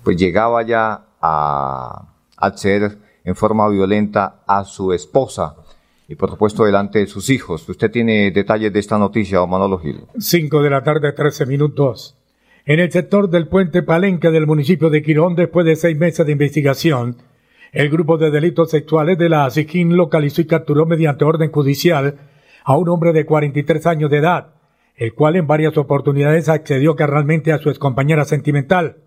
pues 0.02 0.16
llegaba 0.16 0.62
ya 0.62 1.06
a 1.20 2.08
acceder 2.36 2.98
en 3.24 3.36
forma 3.36 3.68
violenta 3.68 4.40
a 4.46 4.64
su 4.64 4.92
esposa 4.92 5.56
y 6.08 6.14
por 6.14 6.30
supuesto 6.30 6.64
delante 6.64 7.00
de 7.00 7.06
sus 7.06 7.28
hijos. 7.30 7.68
Usted 7.68 7.90
tiene 7.90 8.30
detalles 8.30 8.72
de 8.72 8.80
esta 8.80 8.98
noticia, 8.98 9.44
Manolo 9.44 9.78
Gil. 9.78 10.06
5 10.18 10.62
de 10.62 10.70
la 10.70 10.82
tarde, 10.82 11.12
13 11.12 11.46
minutos. 11.46 12.17
En 12.68 12.80
el 12.80 12.92
sector 12.92 13.30
del 13.30 13.48
puente 13.48 13.82
Palenque 13.82 14.30
del 14.30 14.46
municipio 14.46 14.90
de 14.90 15.00
Quirón, 15.02 15.34
después 15.34 15.64
de 15.64 15.74
seis 15.74 15.96
meses 15.96 16.26
de 16.26 16.32
investigación, 16.32 17.16
el 17.72 17.88
grupo 17.88 18.18
de 18.18 18.30
delitos 18.30 18.70
sexuales 18.70 19.16
de 19.16 19.30
la 19.30 19.46
ASIQUIN 19.46 19.96
localizó 19.96 20.42
y 20.42 20.46
capturó 20.46 20.84
mediante 20.84 21.24
orden 21.24 21.50
judicial 21.50 22.16
a 22.62 22.76
un 22.76 22.90
hombre 22.90 23.14
de 23.14 23.24
43 23.24 23.86
años 23.86 24.10
de 24.10 24.18
edad, 24.18 24.48
el 24.96 25.14
cual 25.14 25.36
en 25.36 25.46
varias 25.46 25.78
oportunidades 25.78 26.50
accedió 26.50 26.94
carnalmente 26.94 27.54
a 27.54 27.58
su 27.58 27.70
excompañera 27.70 28.26
sentimental. 28.26 28.98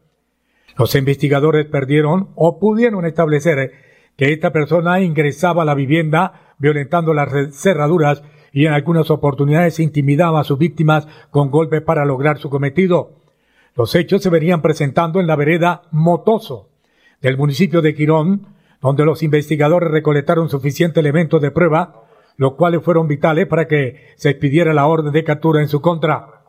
Los 0.75 0.95
investigadores 0.95 1.67
perdieron 1.67 2.29
o 2.33 2.57
pudieron 2.57 3.05
establecer 3.05 3.73
que 4.17 4.33
esta 4.33 4.51
persona 4.51 5.01
ingresaba 5.01 5.61
a 5.61 5.65
la 5.65 5.75
vivienda 5.75 6.55
violentando 6.57 7.13
las 7.13 7.29
cerraduras 7.55 8.23
y 8.51 8.65
en 8.65 8.73
algunas 8.73 9.11
oportunidades 9.11 9.79
intimidaba 9.79 10.39
a 10.39 10.45
sus 10.45 10.57
víctimas 10.57 11.07
con 11.29 11.51
golpes 11.51 11.83
para 11.83 12.05
lograr 12.05 12.39
su 12.39 12.49
cometido. 12.49 13.20
Los 13.75 13.95
hechos 13.95 14.21
se 14.21 14.29
venían 14.29 14.61
presentando 14.61 15.19
en 15.19 15.27
la 15.27 15.35
vereda 15.35 15.83
Motoso 15.91 16.67
del 17.21 17.37
municipio 17.37 17.81
de 17.81 17.95
Quirón, 17.95 18.47
donde 18.81 19.05
los 19.05 19.23
investigadores 19.23 19.91
recolectaron 19.91 20.49
suficientes 20.49 20.99
elementos 20.99 21.41
de 21.41 21.51
prueba, 21.51 22.03
los 22.35 22.55
cuales 22.55 22.83
fueron 22.83 23.07
vitales 23.07 23.47
para 23.47 23.67
que 23.67 24.09
se 24.15 24.31
expidiera 24.31 24.73
la 24.73 24.87
orden 24.87 25.13
de 25.13 25.23
captura 25.23 25.61
en 25.61 25.69
su 25.69 25.81
contra. 25.81 26.41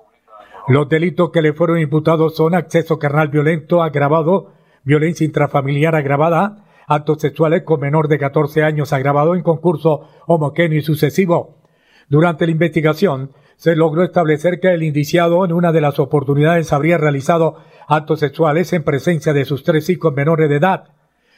Los 0.69 0.89
delitos 0.89 1.31
que 1.31 1.43
le 1.43 1.53
fueron 1.53 1.79
imputados 1.79 2.35
son 2.35 2.55
acceso 2.55 2.99
carnal 2.99 3.29
violento 3.29 3.83
agravado, 3.83 4.53
violencia 4.85 5.25
intrafamiliar 5.25 5.95
agravada, 5.95 6.65
actos 6.87 7.21
sexuales 7.21 7.63
con 7.63 7.81
menor 7.81 8.09
de 8.09 8.19
14 8.19 8.63
años 8.63 8.93
agravado 8.93 9.35
en 9.35 9.43
concurso 9.43 10.09
homogéneo 10.27 10.79
y 10.79 10.83
sucesivo. 10.83 11.59
Durante 12.09 12.47
la 12.47 12.53
investigación, 12.53 13.31
se 13.63 13.77
logró 13.77 14.03
establecer 14.03 14.59
que 14.59 14.75
el 14.75 14.83
indiciado 14.83 15.45
en 15.45 15.53
una 15.53 15.71
de 15.71 15.81
las 15.81 16.01
oportunidades 16.01 16.73
habría 16.73 16.99
realizado 16.99 17.59
actos 17.87 18.19
sexuales 18.19 18.73
en 18.73 18.83
presencia 18.83 19.33
de 19.33 19.45
sus 19.45 19.63
tres 19.63 19.89
hijos 19.89 20.13
menores 20.13 20.49
de 20.49 20.57
edad. 20.57 20.89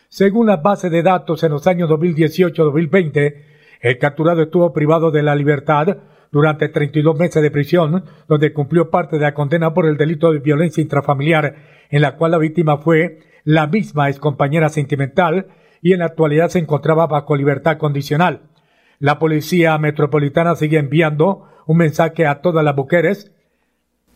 Según 0.08 0.46
las 0.46 0.62
bases 0.62 0.90
de 0.90 1.02
datos 1.02 1.42
en 1.42 1.52
los 1.52 1.66
años 1.66 1.90
2018-2020, 1.90 3.34
el 3.78 3.98
capturado 3.98 4.40
estuvo 4.40 4.72
privado 4.72 5.10
de 5.10 5.22
la 5.22 5.34
libertad 5.34 5.98
durante 6.32 6.70
32 6.70 7.14
meses 7.14 7.42
de 7.42 7.50
prisión, 7.50 8.06
donde 8.26 8.54
cumplió 8.54 8.88
parte 8.88 9.16
de 9.16 9.22
la 9.24 9.34
condena 9.34 9.74
por 9.74 9.84
el 9.84 9.98
delito 9.98 10.32
de 10.32 10.38
violencia 10.38 10.80
intrafamiliar, 10.80 11.56
en 11.90 12.00
la 12.00 12.16
cual 12.16 12.30
la 12.30 12.38
víctima 12.38 12.78
fue 12.78 13.18
la 13.44 13.66
misma 13.66 14.08
excompañera 14.08 14.70
sentimental 14.70 15.48
y 15.82 15.92
en 15.92 15.98
la 15.98 16.06
actualidad 16.06 16.48
se 16.48 16.60
encontraba 16.60 17.06
bajo 17.06 17.36
libertad 17.36 17.76
condicional. 17.76 18.44
La 18.98 19.18
Policía 19.18 19.76
Metropolitana 19.76 20.54
sigue 20.54 20.78
enviando 20.78 21.48
un 21.66 21.76
mensaje 21.76 22.26
a 22.26 22.40
todas 22.40 22.64
las 22.64 22.76
mujeres 22.76 23.32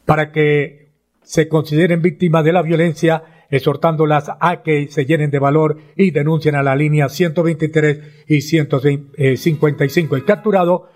para 0.05 0.33
que 0.33 0.89
se 1.23 1.49
consideren 1.49 2.01
víctimas 2.01 2.45
de 2.45 2.53
la 2.53 2.63
violencia, 2.63 3.23
exhortándolas 3.51 4.31
a 4.41 4.63
que 4.63 4.89
se 4.89 5.05
llenen 5.05 5.31
de 5.31 5.39
valor 5.39 5.79
y 5.97 6.11
denuncien 6.11 6.55
a 6.55 6.63
la 6.63 6.75
línea 6.75 7.09
123 7.09 8.25
y 8.27 8.41
155. 8.41 10.17
El 10.17 10.25
capturado, 10.25 10.89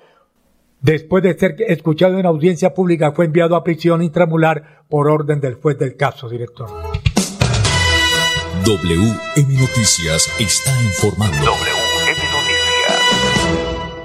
después 0.80 1.22
de 1.22 1.38
ser 1.38 1.56
escuchado 1.68 2.18
en 2.18 2.24
audiencia 2.26 2.72
pública, 2.72 3.12
fue 3.12 3.26
enviado 3.26 3.56
a 3.56 3.64
prisión 3.64 4.02
intramular 4.02 4.84
por 4.88 5.10
orden 5.10 5.40
del 5.40 5.54
juez 5.54 5.78
del 5.78 5.96
caso, 5.96 6.28
director. 6.30 6.70
WM 8.64 9.58
Noticias 9.58 10.32
está 10.38 10.70
informando. 10.82 11.81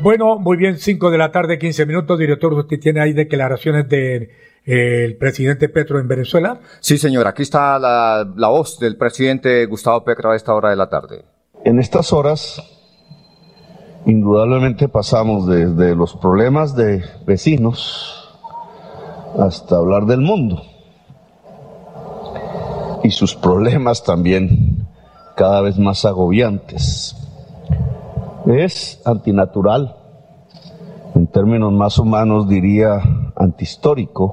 Bueno, 0.02 0.38
muy 0.38 0.58
bien, 0.58 0.78
5 0.78 1.10
de 1.10 1.18
la 1.18 1.32
tarde, 1.32 1.58
15 1.58 1.86
minutos. 1.86 2.20
Director, 2.20 2.54
usted 2.54 2.80
tiene 2.80 3.02
ahí 3.02 3.14
declaraciones 3.14 3.90
de 3.90 4.30
el 4.68 5.16
presidente 5.16 5.70
Petro 5.70 6.00
en 6.00 6.08
Venezuela? 6.08 6.60
Sí, 6.82 6.98
señor, 6.98 7.26
aquí 7.26 7.42
está 7.42 7.80
la, 7.80 8.30
la 8.36 8.50
voz 8.50 8.78
del 8.80 8.98
presidente 8.98 9.66
Gustavo 9.66 10.04
Petro 10.04 10.32
a 10.32 10.36
esta 10.36 10.54
hora 10.54 10.70
de 10.70 10.76
la 10.76 10.90
tarde. 10.90 11.24
En 11.64 11.80
estas 11.80 12.12
horas, 12.12 12.62
indudablemente 14.06 14.90
pasamos 14.90 15.48
desde 15.48 15.96
los 15.96 16.16
problemas 16.16 16.76
de 16.76 17.02
vecinos 17.26 18.30
hasta 19.40 19.78
hablar 19.78 20.06
del 20.06 20.22
mundo 20.22 20.62
y 23.04 23.12
sus 23.12 23.36
problemas 23.36 24.04
también 24.04 24.86
cada 25.38 25.62
vez 25.62 25.78
más 25.80 26.04
agobiantes. 26.04 27.27
Es 28.48 29.02
antinatural, 29.04 29.94
en 31.16 31.28
términos 31.28 31.74
más 31.74 32.00
humanos 32.00 32.48
diría 32.48 33.02
antihistórico, 33.36 34.32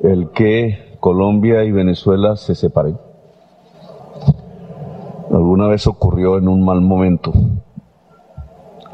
el 0.00 0.30
que 0.30 0.96
Colombia 0.98 1.64
y 1.64 1.70
Venezuela 1.70 2.36
se 2.36 2.54
separen. 2.54 2.98
Alguna 5.30 5.66
vez 5.66 5.86
ocurrió 5.86 6.38
en 6.38 6.48
un 6.48 6.64
mal 6.64 6.80
momento 6.80 7.34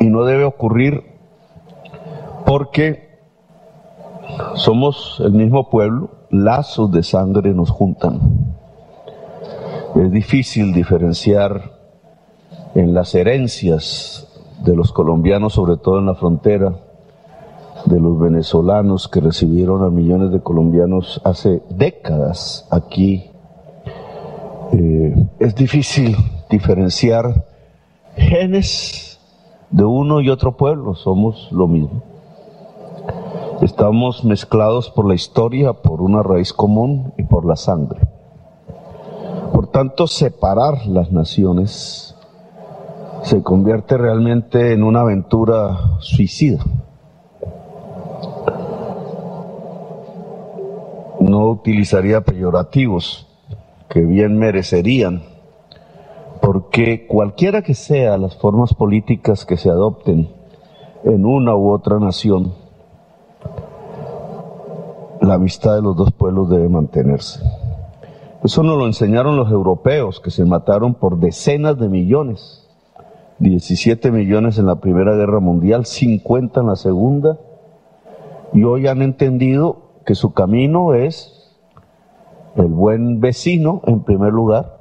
y 0.00 0.06
no 0.06 0.24
debe 0.24 0.42
ocurrir 0.42 1.04
porque 2.44 3.20
somos 4.56 5.22
el 5.24 5.34
mismo 5.34 5.70
pueblo, 5.70 6.10
lazos 6.30 6.90
de 6.90 7.04
sangre 7.04 7.54
nos 7.54 7.70
juntan. 7.70 8.18
Es 9.94 10.10
difícil 10.10 10.74
diferenciar 10.74 11.73
en 12.74 12.94
las 12.94 13.14
herencias 13.14 14.26
de 14.64 14.74
los 14.74 14.92
colombianos, 14.92 15.54
sobre 15.54 15.76
todo 15.76 15.98
en 15.98 16.06
la 16.06 16.14
frontera, 16.14 16.74
de 17.86 18.00
los 18.00 18.18
venezolanos 18.18 19.08
que 19.08 19.20
recibieron 19.20 19.84
a 19.84 19.90
millones 19.90 20.32
de 20.32 20.40
colombianos 20.40 21.20
hace 21.24 21.62
décadas 21.68 22.66
aquí. 22.70 23.30
Eh, 24.72 25.14
es 25.38 25.54
difícil 25.54 26.16
diferenciar 26.48 27.44
genes 28.16 29.20
de 29.70 29.84
uno 29.84 30.20
y 30.20 30.30
otro 30.30 30.56
pueblo, 30.56 30.94
somos 30.94 31.48
lo 31.52 31.68
mismo. 31.68 32.02
Estamos 33.60 34.24
mezclados 34.24 34.90
por 34.90 35.06
la 35.06 35.14
historia, 35.14 35.74
por 35.74 36.00
una 36.00 36.22
raíz 36.22 36.52
común 36.52 37.12
y 37.18 37.24
por 37.24 37.44
la 37.44 37.56
sangre. 37.56 38.00
Por 39.52 39.68
tanto, 39.68 40.06
separar 40.06 40.86
las 40.86 41.12
naciones 41.12 42.13
se 43.24 43.42
convierte 43.42 43.96
realmente 43.96 44.72
en 44.72 44.82
una 44.82 45.00
aventura 45.00 45.98
suicida. 46.00 46.62
No 51.20 51.48
utilizaría 51.48 52.20
peyorativos 52.20 53.26
que 53.88 54.02
bien 54.02 54.38
merecerían, 54.38 55.22
porque 56.42 57.06
cualquiera 57.06 57.62
que 57.62 57.72
sea 57.72 58.18
las 58.18 58.36
formas 58.36 58.74
políticas 58.74 59.46
que 59.46 59.56
se 59.56 59.70
adopten 59.70 60.28
en 61.04 61.24
una 61.24 61.56
u 61.56 61.70
otra 61.70 61.98
nación, 61.98 62.52
la 65.22 65.34
amistad 65.34 65.76
de 65.76 65.82
los 65.82 65.96
dos 65.96 66.12
pueblos 66.12 66.50
debe 66.50 66.68
mantenerse. 66.68 67.40
Eso 68.42 68.62
nos 68.62 68.76
lo 68.76 68.84
enseñaron 68.84 69.38
los 69.38 69.50
europeos, 69.50 70.20
que 70.20 70.30
se 70.30 70.44
mataron 70.44 70.92
por 70.94 71.18
decenas 71.18 71.78
de 71.78 71.88
millones. 71.88 72.63
17 73.44 74.10
millones 74.10 74.58
en 74.58 74.66
la 74.66 74.76
Primera 74.76 75.14
Guerra 75.14 75.38
Mundial, 75.38 75.84
50 75.84 76.60
en 76.60 76.66
la 76.66 76.76
Segunda, 76.76 77.38
y 78.54 78.64
hoy 78.64 78.86
han 78.86 79.02
entendido 79.02 79.82
que 80.06 80.14
su 80.14 80.32
camino 80.32 80.94
es 80.94 81.54
el 82.56 82.68
buen 82.68 83.20
vecino 83.20 83.82
en 83.86 84.02
primer 84.02 84.32
lugar, 84.32 84.80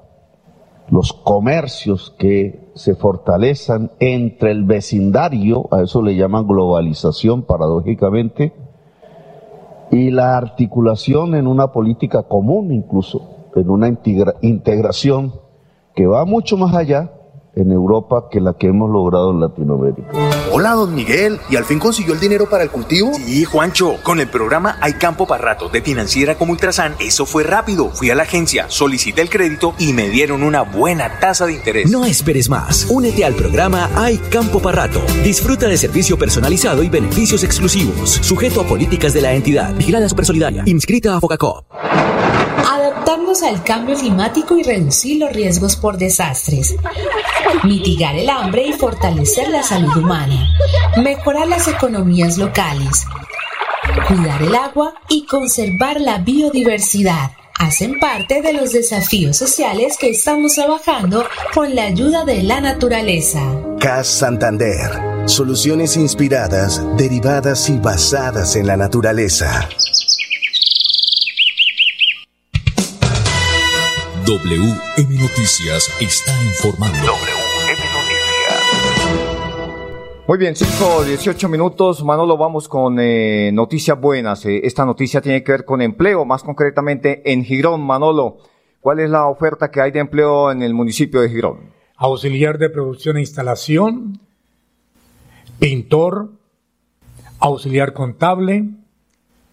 los 0.90 1.12
comercios 1.12 2.16
que 2.18 2.72
se 2.76 2.96
fortalezan 2.96 3.92
entre 4.00 4.52
el 4.52 4.64
vecindario, 4.64 5.68
a 5.72 5.82
eso 5.82 6.02
le 6.02 6.16
llaman 6.16 6.48
globalización 6.48 7.44
paradójicamente, 7.44 8.54
y 9.92 10.10
la 10.10 10.38
articulación 10.38 11.36
en 11.36 11.48
una 11.48 11.72
política 11.74 12.24
común 12.24 12.72
incluso, 12.72 13.50
en 13.56 13.70
una 13.70 13.90
integración 14.42 15.34
que 15.96 16.08
va 16.08 16.26
mucho 16.26 16.58
más 16.58 16.74
allá 16.74 17.12
en 17.56 17.72
Europa 17.72 18.28
que 18.32 18.42
la 18.42 18.54
que 18.54 18.68
hemos 18.68 18.90
logrado 18.90 19.32
en 19.32 19.40
Latinoamérica. 19.40 20.10
Hola, 20.52 20.72
don 20.72 20.94
Miguel. 20.94 21.40
¿Y 21.50 21.56
al 21.56 21.66
fin 21.66 21.80
consiguió 21.80 22.14
el 22.14 22.20
dinero 22.20 22.50
para 22.50 22.64
el 22.64 22.70
cultivo? 22.70 23.14
Sí, 23.14 23.44
Juancho. 23.46 23.96
Con 24.04 24.20
el 24.20 24.28
programa 24.28 24.78
Hay 24.82 24.94
Campo 24.94 25.28
para 25.28 25.44
Rato 25.44 25.70
de 25.70 25.82
Financiera 25.82 26.36
como 26.36 26.52
Ultrasan, 26.52 26.96
eso 27.00 27.26
fue 27.26 27.44
rápido. 27.44 27.90
Fui 27.90 28.10
a 28.10 28.16
la 28.16 28.24
agencia, 28.24 28.66
solicité 28.70 29.22
el 29.22 29.30
crédito 29.30 29.74
y 29.80 29.94
me 29.94 30.10
dieron 30.10 30.44
una 30.44 30.62
buena 30.62 31.20
tasa 31.20 31.46
de 31.46 31.54
interés. 31.54 31.92
No 31.92 32.06
esperes 32.06 32.50
más. 32.50 32.88
Únete 32.90 33.26
al 33.26 33.34
programa 33.34 33.90
Hay 33.96 34.18
Campo 34.18 34.60
para 34.60 34.88
Rato. 34.88 35.02
Disfruta 35.24 35.68
de 35.68 35.78
servicio 35.78 36.18
personalizado 36.18 36.84
y 36.84 36.90
beneficios 36.90 37.44
exclusivos. 37.44 38.12
Sujeto 38.22 38.62
a 38.62 38.64
políticas 38.66 39.14
de 39.14 39.22
la 39.22 39.34
entidad. 39.34 39.76
Vigilada 39.76 40.10
Supersolidaria. 40.10 40.64
Inscrita 40.66 41.16
a 41.16 41.20
Focacop. 41.20 41.66
Adaptarnos 42.74 43.44
al 43.44 43.64
cambio 43.64 43.96
climático 43.96 44.58
y 44.58 44.64
reducir 44.64 45.20
los 45.20 45.32
riesgos 45.32 45.76
por 45.76 45.96
desastres. 45.96 46.76
Mitigar 47.64 48.16
el 48.16 48.28
hambre 48.28 48.66
y 48.66 48.74
fortalecer 48.74 49.50
la 49.50 49.62
salud 49.62 49.96
humana. 49.96 50.50
Mejorar 50.98 51.48
las 51.48 51.68
economías 51.68 52.40
locales. 52.40 53.06
Cuidar 54.08 54.42
el 54.42 54.56
agua 54.56 54.96
y 55.08 55.28
conservar 55.28 56.02
la 56.02 56.18
biodiversidad 56.18 57.30
hacen 57.60 58.00
parte 58.00 58.42
de 58.42 58.54
los 58.54 58.72
desafíos 58.72 59.38
sociales 59.38 59.96
que 60.00 60.10
estamos 60.10 60.54
trabajando 60.54 61.28
con 61.54 61.76
la 61.76 61.84
ayuda 61.84 62.26
de 62.26 62.42
la 62.42 62.60
naturaleza. 62.60 63.40
CAS 63.80 64.08
Santander. 64.08 64.90
Soluciones 65.26 65.96
inspiradas, 65.96 66.82
derivadas 66.98 67.70
y 67.70 67.78
basadas 67.78 68.56
en 68.56 68.66
la 68.66 68.78
naturaleza. 68.78 69.70
WM 74.26 75.20
Noticias 75.20 75.90
está 76.00 76.32
informando. 76.44 76.98
WM 76.98 77.82
Noticias. 77.92 78.64
Muy 80.26 80.38
bien, 80.38 80.56
5, 80.56 81.04
18 81.04 81.50
minutos. 81.50 82.06
Manolo, 82.06 82.38
vamos 82.38 82.70
con 82.70 83.00
eh, 83.02 83.52
noticias 83.52 84.00
buenas. 84.00 84.46
Eh, 84.46 84.62
esta 84.64 84.86
noticia 84.86 85.20
tiene 85.20 85.44
que 85.44 85.52
ver 85.52 85.66
con 85.66 85.82
empleo, 85.82 86.24
más 86.24 86.42
concretamente 86.42 87.34
en 87.34 87.44
Girón. 87.44 87.82
Manolo, 87.82 88.38
¿cuál 88.80 89.02
es 89.02 89.10
la 89.10 89.28
oferta 89.28 89.70
que 89.70 89.82
hay 89.82 89.92
de 89.92 90.00
empleo 90.00 90.52
en 90.52 90.62
el 90.62 90.74
municipio 90.74 91.20
de 91.20 91.28
Girón? 91.28 91.72
Auxiliar 91.98 92.58
de 92.58 92.70
producción 92.70 93.18
e 93.18 93.22
instalación, 93.22 94.22
pintor, 95.60 96.32
auxiliar 97.40 97.92
contable, 97.92 98.70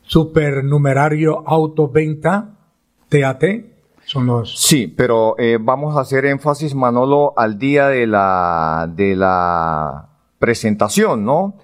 supernumerario 0.02 1.42
autoventa, 1.44 2.56
TAT, 3.09 3.69
son. 4.10 4.46
Sí, 4.46 4.88
pero 4.88 5.36
eh, 5.38 5.58
vamos 5.60 5.96
a 5.96 6.00
hacer 6.00 6.24
énfasis, 6.26 6.74
Manolo, 6.74 7.32
al 7.36 7.58
día 7.58 7.88
de 7.88 8.06
la, 8.06 8.90
de 8.92 9.14
la 9.14 10.08
presentación, 10.38 11.24
¿no? 11.24 11.54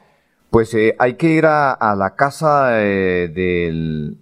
Pues 0.50 0.72
eh, 0.74 0.94
hay 0.98 1.14
que 1.14 1.28
ir 1.28 1.46
a, 1.46 1.72
a 1.72 1.96
la 1.96 2.14
casa 2.14 2.80
eh, 2.80 3.28
del 3.28 4.18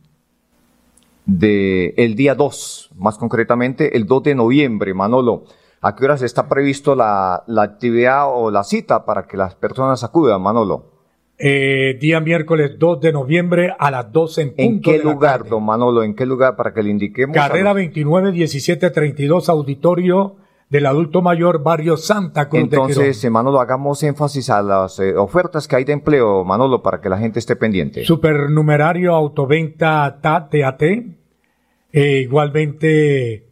de 1.26 1.94
el 1.96 2.16
día 2.16 2.34
2, 2.34 2.90
más 2.96 3.18
concretamente 3.18 3.96
el 3.96 4.06
2 4.06 4.22
de 4.22 4.34
noviembre, 4.34 4.94
Manolo. 4.94 5.44
¿A 5.80 5.94
qué 5.94 6.06
horas 6.06 6.22
está 6.22 6.48
previsto 6.48 6.94
la, 6.94 7.44
la 7.46 7.62
actividad 7.62 8.26
o 8.28 8.50
la 8.50 8.64
cita 8.64 9.04
para 9.04 9.26
que 9.26 9.36
las 9.36 9.54
personas 9.54 10.02
acudan, 10.02 10.40
Manolo? 10.40 10.93
Eh, 11.36 11.98
día 12.00 12.20
miércoles 12.20 12.78
2 12.78 13.00
de 13.00 13.12
noviembre 13.12 13.74
a 13.76 13.90
las 13.90 14.12
12 14.12 14.42
en 14.42 14.48
punto. 14.50 14.62
¿En 14.62 14.80
qué 14.80 14.98
de 14.98 15.04
lugar, 15.04 15.38
tarde. 15.38 15.50
don 15.50 15.64
Manolo? 15.64 16.02
¿En 16.04 16.14
qué 16.14 16.26
lugar 16.26 16.54
para 16.54 16.72
que 16.72 16.82
le 16.82 16.90
indiquemos? 16.90 17.34
Carrera 17.34 17.70
los- 17.70 17.74
29 17.76 18.30
17 18.30 18.90
32, 18.90 19.48
auditorio 19.48 20.36
del 20.70 20.86
adulto 20.86 21.22
mayor, 21.22 21.62
barrio 21.62 21.96
Santa 21.96 22.48
Cruz 22.48 22.60
de 22.70 22.76
Entonces, 22.76 23.18
Quirón. 23.18 23.30
eh, 23.30 23.30
Manolo, 23.32 23.60
hagamos 23.60 24.02
énfasis 24.04 24.48
a 24.48 24.62
las 24.62 24.98
eh, 25.00 25.16
ofertas 25.16 25.66
que 25.66 25.74
hay 25.76 25.84
de 25.84 25.92
empleo, 25.92 26.44
Manolo, 26.44 26.82
para 26.82 27.00
que 27.00 27.08
la 27.08 27.18
gente 27.18 27.40
esté 27.40 27.56
pendiente. 27.56 28.04
Supernumerario 28.04 29.12
autoventa 29.14 30.18
TAT. 30.22 30.82
Eh, 31.92 32.20
igualmente 32.22 33.46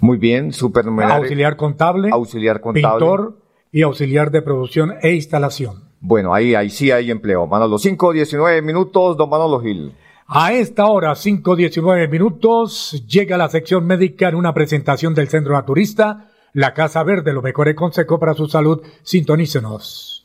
Muy 0.00 0.16
bien, 0.18 0.52
supernumerario. 0.52 1.16
auxiliar 1.16 1.56
contable, 1.56 2.08
Auxiliar 2.10 2.60
contable. 2.60 2.98
pintor 2.98 3.38
y 3.70 3.82
auxiliar 3.82 4.30
de 4.30 4.40
producción 4.42 4.94
e 5.02 5.12
instalación. 5.14 5.87
Bueno, 6.00 6.32
ahí, 6.32 6.54
ahí 6.54 6.70
sí 6.70 6.90
hay 6.90 7.10
empleo. 7.10 7.46
Manolo, 7.46 7.78
5, 7.78 8.12
19 8.12 8.62
minutos, 8.62 9.16
don 9.16 9.28
Manolo 9.28 9.60
Gil. 9.60 9.92
A 10.26 10.52
esta 10.52 10.86
hora, 10.86 11.12
5.19 11.12 12.08
minutos, 12.10 13.02
llega 13.08 13.38
la 13.38 13.48
sección 13.48 13.86
médica 13.86 14.28
en 14.28 14.34
una 14.34 14.52
presentación 14.52 15.14
del 15.14 15.28
Centro 15.28 15.54
Naturista, 15.54 16.28
la 16.52 16.74
Casa 16.74 17.02
Verde, 17.02 17.32
lo 17.32 17.40
mejor 17.40 17.74
consejo 17.74 18.18
para 18.18 18.34
su 18.34 18.46
salud. 18.46 18.82
Sintonícenos. 19.02 20.17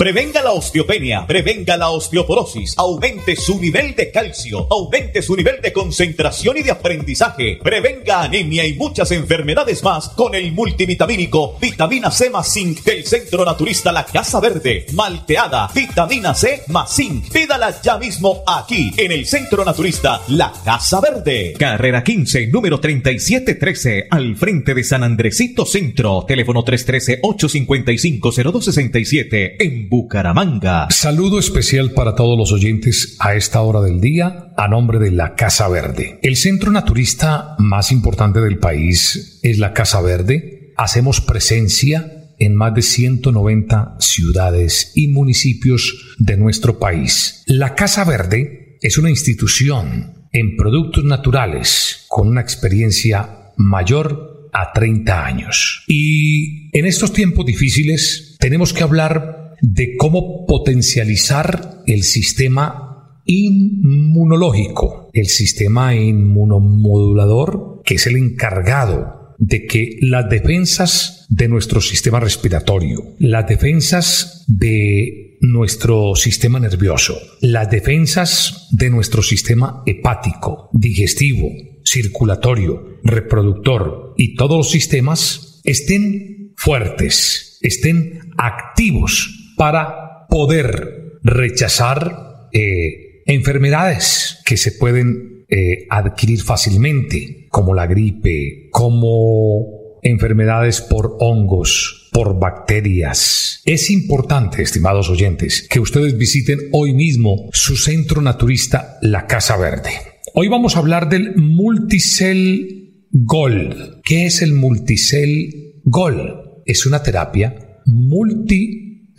Prevenga 0.00 0.40
la 0.42 0.52
osteopenia, 0.52 1.26
prevenga 1.26 1.76
la 1.76 1.90
osteoporosis, 1.90 2.78
aumente 2.78 3.36
su 3.36 3.60
nivel 3.60 3.94
de 3.94 4.10
calcio, 4.10 4.66
aumente 4.70 5.20
su 5.20 5.36
nivel 5.36 5.60
de 5.60 5.74
concentración 5.74 6.56
y 6.56 6.62
de 6.62 6.70
aprendizaje, 6.70 7.58
prevenga 7.62 8.22
anemia 8.22 8.64
y 8.64 8.72
muchas 8.72 9.10
enfermedades 9.10 9.82
más 9.82 10.08
con 10.08 10.34
el 10.34 10.52
multivitamínico 10.52 11.58
Vitamina 11.60 12.10
C 12.10 12.30
más 12.30 12.50
Zinc 12.50 12.82
del 12.82 13.04
Centro 13.04 13.44
Naturista 13.44 13.92
La 13.92 14.06
Casa 14.06 14.40
Verde. 14.40 14.86
Malteada, 14.94 15.68
vitamina 15.74 16.34
C 16.34 16.62
más 16.68 16.96
Zinc. 16.96 17.30
Pídala 17.30 17.78
ya 17.82 17.98
mismo 17.98 18.42
aquí 18.46 18.92
en 18.96 19.12
el 19.12 19.26
Centro 19.26 19.66
Naturista 19.66 20.22
La 20.28 20.50
Casa 20.64 21.02
Verde. 21.02 21.52
Carrera 21.58 22.02
15, 22.02 22.46
número 22.46 22.80
3713, 22.80 24.06
al 24.10 24.34
frente 24.36 24.72
de 24.72 24.82
San 24.82 25.02
Andresito 25.02 25.66
Centro. 25.66 26.24
Teléfono 26.26 26.64
313-855-0267 26.64 29.56
en 29.58 29.89
Bucaramanga. 29.90 30.86
Saludo 30.90 31.40
especial 31.40 31.90
para 31.90 32.14
todos 32.14 32.38
los 32.38 32.52
oyentes 32.52 33.16
a 33.18 33.34
esta 33.34 33.60
hora 33.60 33.80
del 33.80 34.00
día 34.00 34.52
a 34.56 34.68
nombre 34.68 35.00
de 35.00 35.10
la 35.10 35.34
Casa 35.34 35.66
Verde. 35.68 36.20
El 36.22 36.36
centro 36.36 36.70
naturista 36.70 37.56
más 37.58 37.90
importante 37.90 38.40
del 38.40 38.60
país 38.60 39.40
es 39.42 39.58
la 39.58 39.72
Casa 39.72 40.00
Verde. 40.00 40.72
Hacemos 40.76 41.20
presencia 41.20 42.28
en 42.38 42.54
más 42.54 42.72
de 42.72 42.82
190 42.82 43.96
ciudades 43.98 44.92
y 44.94 45.08
municipios 45.08 46.14
de 46.18 46.36
nuestro 46.36 46.78
país. 46.78 47.42
La 47.46 47.74
Casa 47.74 48.04
Verde 48.04 48.78
es 48.82 48.96
una 48.96 49.10
institución 49.10 50.28
en 50.30 50.56
productos 50.56 51.02
naturales 51.02 52.04
con 52.06 52.28
una 52.28 52.42
experiencia 52.42 53.52
mayor 53.56 54.50
a 54.52 54.72
30 54.72 55.26
años. 55.26 55.82
Y 55.88 56.70
en 56.78 56.86
estos 56.86 57.12
tiempos 57.12 57.44
difíciles 57.44 58.36
tenemos 58.38 58.72
que 58.72 58.84
hablar 58.84 59.39
de 59.60 59.96
cómo 59.96 60.46
potencializar 60.46 61.82
el 61.86 62.02
sistema 62.02 62.90
inmunológico, 63.24 65.10
el 65.12 65.26
sistema 65.26 65.94
inmunomodulador, 65.94 67.82
que 67.84 67.94
es 67.94 68.06
el 68.06 68.16
encargado 68.16 69.34
de 69.38 69.66
que 69.66 69.96
las 70.00 70.28
defensas 70.28 71.26
de 71.30 71.48
nuestro 71.48 71.80
sistema 71.80 72.20
respiratorio, 72.20 73.14
las 73.18 73.46
defensas 73.48 74.44
de 74.48 75.38
nuestro 75.40 76.14
sistema 76.14 76.60
nervioso, 76.60 77.18
las 77.40 77.70
defensas 77.70 78.68
de 78.70 78.90
nuestro 78.90 79.22
sistema 79.22 79.82
hepático, 79.86 80.68
digestivo, 80.72 81.48
circulatorio, 81.84 82.98
reproductor 83.02 84.14
y 84.18 84.34
todos 84.34 84.58
los 84.58 84.70
sistemas 84.70 85.60
estén 85.64 86.52
fuertes, 86.56 87.58
estén 87.62 88.32
activos 88.36 89.39
para 89.60 90.26
poder 90.30 91.18
rechazar 91.22 92.48
eh, 92.50 93.20
enfermedades 93.26 94.38
que 94.46 94.56
se 94.56 94.72
pueden 94.72 95.44
eh, 95.50 95.86
adquirir 95.90 96.40
fácilmente, 96.40 97.46
como 97.50 97.74
la 97.74 97.86
gripe, 97.86 98.70
como 98.70 99.98
enfermedades 100.02 100.80
por 100.80 101.18
hongos, 101.20 102.08
por 102.10 102.40
bacterias. 102.40 103.60
Es 103.66 103.90
importante, 103.90 104.62
estimados 104.62 105.10
oyentes, 105.10 105.68
que 105.68 105.78
ustedes 105.78 106.16
visiten 106.16 106.70
hoy 106.72 106.94
mismo 106.94 107.50
su 107.52 107.76
centro 107.76 108.22
naturista 108.22 108.96
La 109.02 109.26
Casa 109.26 109.58
Verde. 109.58 109.90
Hoy 110.32 110.48
vamos 110.48 110.74
a 110.74 110.78
hablar 110.78 111.10
del 111.10 111.36
Multicell 111.36 113.04
Gold. 113.10 114.00
¿Qué 114.04 114.24
es 114.24 114.40
el 114.40 114.54
Multicell 114.54 115.82
Gold? 115.84 116.62
Es 116.64 116.86
una 116.86 117.02
terapia 117.02 117.82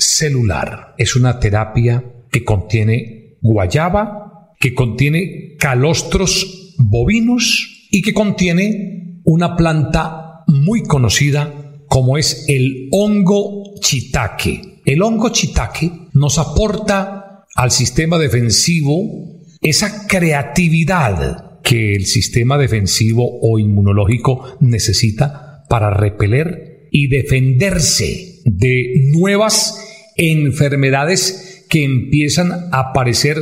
multicelular. 0.02 0.96
Es 0.98 1.16
una 1.16 1.40
terapia 1.40 2.04
que 2.32 2.44
contiene 2.44 3.38
guayaba, 3.42 4.50
que 4.60 4.74
contiene 4.74 5.56
calostros 5.60 6.76
bovinos 6.78 7.88
y 7.92 8.02
que 8.02 8.14
contiene 8.14 9.22
una 9.24 9.56
planta 9.56 10.44
muy 10.48 10.84
conocida 10.84 11.54
como 11.88 12.18
es 12.18 12.46
el 12.48 12.88
hongo 12.92 13.76
chitaque. 13.80 14.82
El 14.86 15.04
hongo 15.04 15.30
chitaque 15.30 15.92
nos 16.14 16.40
aporta 16.40 17.46
al 17.56 17.72
sistema 17.72 18.18
defensivo 18.18 19.40
esa 19.62 20.08
creatividad 20.08 21.62
que 21.62 21.96
el 21.96 22.08
sistema 22.08 22.58
defensivo 22.58 23.40
o 23.42 23.60
inmunológico 23.60 24.58
necesita 24.62 25.64
para 25.70 25.92
repeler 25.92 26.88
y 26.92 27.08
defenderse 27.08 28.42
de 28.46 29.10
nuevas 29.14 29.91
enfermedades 30.30 31.66
que 31.70 31.84
empiezan 31.84 32.52
a 32.52 32.70
aparecer 32.90 33.38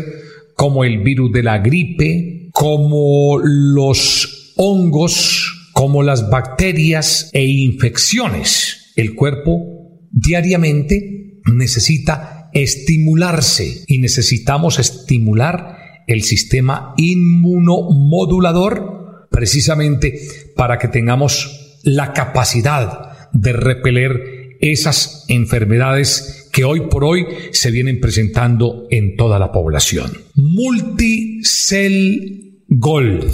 como 0.55 0.83
el 0.83 0.99
virus 0.99 1.31
de 1.31 1.43
la 1.43 1.59
gripe, 1.59 2.49
como 2.51 3.39
los 3.43 4.53
hongos, 4.55 5.69
como 5.73 6.01
las 6.03 6.29
bacterias 6.29 7.29
e 7.33 7.45
infecciones. 7.45 8.91
El 8.95 9.15
cuerpo 9.15 10.01
diariamente 10.11 11.41
necesita 11.45 12.49
estimularse 12.53 13.83
y 13.87 13.99
necesitamos 13.99 14.79
estimular 14.79 15.77
el 16.07 16.23
sistema 16.23 16.93
inmunomodulador 16.97 18.99
precisamente 19.29 20.19
para 20.55 20.79
que 20.79 20.87
tengamos 20.87 21.79
la 21.83 22.13
capacidad 22.13 23.29
de 23.31 23.53
repeler 23.53 24.57
esas 24.59 25.25
enfermedades 25.27 26.38
que 26.59 26.65
hoy 26.65 26.89
por 26.89 27.05
hoy 27.05 27.25
se 27.53 27.71
vienen 27.71 28.01
presentando 28.01 28.85
en 28.91 29.15
toda 29.15 29.39
la 29.39 29.53
población. 29.53 30.11
Multicell 30.35 31.85
Gold, 32.67 33.31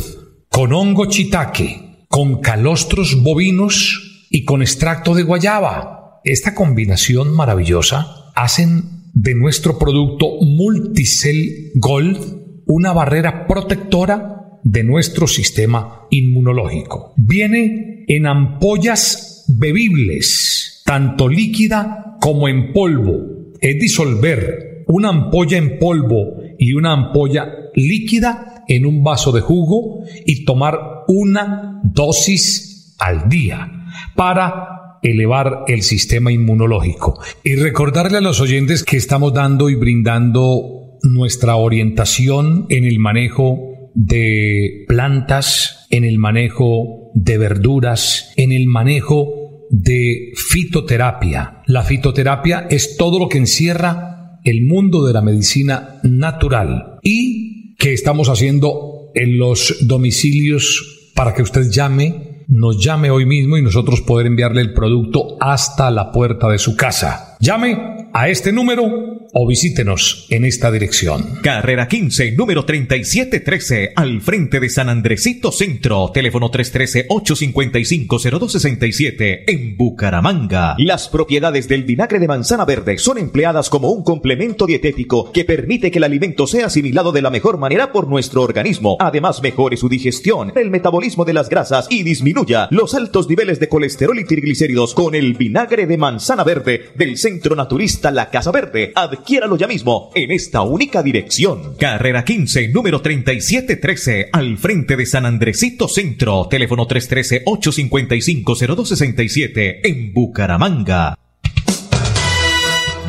con 0.47 0.71
hongo 0.71 1.07
chitaque, 1.07 2.05
con 2.07 2.39
calostros 2.39 3.19
bovinos 3.23 4.27
y 4.29 4.45
con 4.45 4.61
extracto 4.61 5.15
de 5.15 5.23
guayaba. 5.23 6.21
Esta 6.23 6.53
combinación 6.53 7.33
maravillosa 7.33 8.31
hacen 8.35 8.83
de 9.15 9.33
nuestro 9.33 9.79
producto 9.79 10.27
Multicell 10.41 11.71
Gold 11.73 12.61
una 12.67 12.93
barrera 12.93 13.47
protectora 13.47 14.59
de 14.63 14.83
nuestro 14.83 15.25
sistema 15.25 16.05
inmunológico. 16.11 17.15
Viene 17.17 18.05
en 18.07 18.27
ampollas 18.27 19.45
bebibles, 19.47 20.83
tanto 20.85 21.27
líquida 21.27 22.14
como 22.19 22.47
en 22.47 22.73
polvo. 22.73 23.53
Es 23.59 23.79
disolver 23.79 24.83
una 24.87 25.09
ampolla 25.09 25.57
en 25.57 25.79
polvo 25.79 26.37
y 26.59 26.73
una 26.73 26.93
ampolla 26.93 27.47
líquida 27.73 28.63
en 28.67 28.85
un 28.85 29.03
vaso 29.03 29.31
de 29.31 29.41
jugo 29.41 30.03
y 30.25 30.45
tomar 30.45 30.79
una 31.07 31.81
dosis 31.83 32.95
al 32.99 33.29
día 33.29 33.71
para 34.15 34.99
elevar 35.03 35.65
el 35.67 35.83
sistema 35.83 36.31
inmunológico. 36.31 37.19
Y 37.43 37.55
recordarle 37.55 38.17
a 38.17 38.21
los 38.21 38.41
oyentes 38.41 38.83
que 38.83 38.97
estamos 38.97 39.33
dando 39.33 39.69
y 39.69 39.75
brindando 39.75 40.97
nuestra 41.03 41.55
orientación 41.55 42.65
en 42.69 42.85
el 42.85 42.99
manejo 42.99 43.91
de 43.93 44.85
plantas, 44.87 45.87
en 45.91 46.03
el 46.03 46.17
manejo 46.17 47.11
de 47.13 47.37
verduras, 47.37 48.33
en 48.35 48.51
el 48.51 48.65
manejo 48.65 49.44
de 49.81 50.31
fitoterapia. 50.35 51.61
La 51.65 51.83
fitoterapia 51.83 52.67
es 52.69 52.95
todo 52.95 53.19
lo 53.19 53.27
que 53.27 53.37
encierra 53.37 54.39
el 54.43 54.63
mundo 54.63 55.05
de 55.05 55.11
la 55.11 55.21
medicina 55.21 55.99
natural 56.03 56.99
y 57.03 57.75
que 57.75 57.93
estamos 57.93 58.29
haciendo 58.29 59.11
en 59.15 59.37
los 59.37 59.85
domicilios 59.87 61.11
para 61.13 61.33
que 61.33 61.41
usted 61.41 61.69
llame, 61.71 62.43
nos 62.47 62.81
llame 62.81 63.09
hoy 63.09 63.25
mismo 63.25 63.57
y 63.57 63.61
nosotros 63.61 64.01
poder 64.01 64.27
enviarle 64.27 64.61
el 64.61 64.73
producto 64.73 65.37
hasta 65.41 65.91
la 65.91 66.11
puerta 66.11 66.47
de 66.47 66.57
su 66.57 66.77
casa. 66.77 67.35
Llame 67.41 68.09
a 68.13 68.29
este 68.29 68.53
número 68.53 69.24
o 69.37 69.45
visítenos 69.45 70.27
en 70.29 70.45
esta 70.45 70.71
dirección. 70.71 71.41
Carrera 71.43 71.89
15, 71.89 72.31
número 72.31 72.63
3713, 72.63 73.91
al 73.93 74.21
frente 74.21 74.61
de 74.61 74.69
San 74.69 74.87
Andresito 74.87 75.51
Centro, 75.51 76.09
teléfono 76.13 76.49
313-855-0267, 76.49 79.43
en 79.45 79.75
Bucaramanga. 79.75 80.75
Las 80.77 81.09
propiedades 81.09 81.67
del 81.67 81.83
vinagre 81.83 82.19
de 82.19 82.29
manzana 82.29 82.63
verde 82.63 82.97
son 82.97 83.17
empleadas 83.17 83.69
como 83.69 83.91
un 83.91 84.05
complemento 84.05 84.65
dietético 84.65 85.33
que 85.33 85.43
permite 85.43 85.91
que 85.91 85.97
el 85.97 86.05
alimento 86.05 86.47
sea 86.47 86.67
asimilado 86.67 87.11
de 87.11 87.21
la 87.21 87.29
mejor 87.29 87.57
manera 87.57 87.91
por 87.91 88.07
nuestro 88.07 88.41
organismo. 88.41 88.95
Además, 89.01 89.41
mejore 89.41 89.75
su 89.75 89.89
digestión, 89.89 90.53
el 90.55 90.71
metabolismo 90.71 91.25
de 91.25 91.33
las 91.33 91.49
grasas 91.49 91.87
y 91.89 92.03
disminuya 92.03 92.69
los 92.71 92.95
altos 92.95 93.27
niveles 93.27 93.59
de 93.59 93.67
colesterol 93.67 94.17
y 94.17 94.23
triglicéridos 94.23 94.93
con 94.93 95.13
el 95.13 95.33
vinagre 95.33 95.87
de 95.87 95.97
manzana 95.97 96.45
verde 96.45 96.91
del 96.95 97.17
Centro 97.17 97.57
Naturista 97.57 98.11
La 98.11 98.29
Casa 98.29 98.51
Verde 98.51 98.93
Adquiéralo 99.25 99.57
ya 99.57 99.65
mismo 99.65 100.11
en 100.13 100.29
esta 100.29 100.61
única 100.61 101.01
dirección. 101.01 101.73
Carrera 101.79 102.23
15, 102.23 102.67
número 102.67 103.01
3713, 103.01 104.29
al 104.31 104.59
frente 104.59 104.95
de 104.95 105.07
San 105.07 105.25
Andresito 105.25 105.87
Centro. 105.87 106.47
Teléfono 106.47 106.87
313-855-0267 106.87 109.79
en 109.83 110.13
Bucaramanga. 110.13 111.17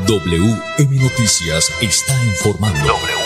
WM 0.07 0.97
Noticias 0.97 1.71
está 1.83 2.25
informando. 2.25 3.26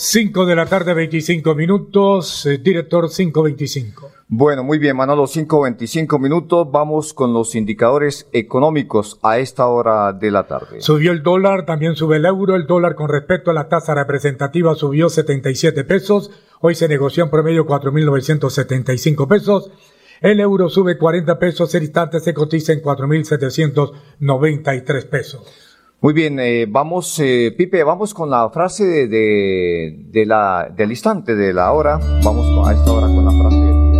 5 0.00 0.46
de 0.46 0.54
la 0.54 0.66
tarde, 0.66 0.94
25 0.94 1.56
minutos. 1.56 2.46
eh, 2.46 2.58
director 2.58 3.10
525. 3.10 4.12
Bueno, 4.28 4.62
muy 4.62 4.78
bien, 4.78 4.96
Manolo, 4.96 5.24
5.25 5.24 6.20
minutos. 6.20 6.68
Vamos 6.70 7.12
con 7.12 7.32
los 7.32 7.56
indicadores 7.56 8.28
económicos 8.32 9.18
a 9.24 9.40
esta 9.40 9.66
hora 9.66 10.12
de 10.12 10.30
la 10.30 10.46
tarde. 10.46 10.80
Subió 10.80 11.10
el 11.10 11.24
dólar, 11.24 11.66
también 11.66 11.96
sube 11.96 12.18
el 12.18 12.26
euro. 12.26 12.54
El 12.54 12.68
dólar 12.68 12.94
con 12.94 13.08
respecto 13.08 13.50
a 13.50 13.54
la 13.54 13.68
tasa 13.68 13.92
representativa 13.92 14.76
subió 14.76 15.08
77 15.08 15.82
pesos. 15.82 16.30
Hoy 16.60 16.76
se 16.76 16.86
negoció 16.86 17.24
en 17.24 17.30
promedio 17.30 17.66
4.975 17.66 19.26
pesos. 19.26 19.72
El 20.20 20.38
euro 20.38 20.68
sube 20.68 20.96
40 20.96 21.40
pesos. 21.40 21.74
El 21.74 21.82
instante 21.82 22.20
se 22.20 22.34
cotiza 22.34 22.72
en 22.72 22.82
4.793 22.82 25.08
pesos. 25.08 25.67
Muy 26.00 26.12
bien, 26.14 26.38
eh, 26.38 26.66
vamos, 26.68 27.18
eh, 27.18 27.52
Pipe, 27.56 27.82
vamos 27.82 28.14
con 28.14 28.30
la 28.30 28.48
frase 28.50 28.84
de, 28.86 29.08
de- 29.08 30.04
de 30.12 30.26
la, 30.26 30.72
del 30.74 30.90
instante, 30.90 31.34
de 31.34 31.52
la 31.52 31.72
hora. 31.72 31.98
Vamos 32.22 32.46
a 32.68 32.72
esta 32.72 32.92
hora 32.92 33.06
con 33.08 33.24
la 33.24 33.32
frase 33.32 33.56
del 33.56 33.82
día. 33.82 33.98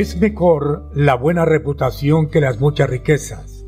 Es 0.00 0.18
mejor 0.18 0.88
la 0.94 1.14
buena 1.16 1.44
reputación 1.44 2.28
que 2.30 2.40
las 2.40 2.58
muchas 2.58 2.88
riquezas, 2.88 3.66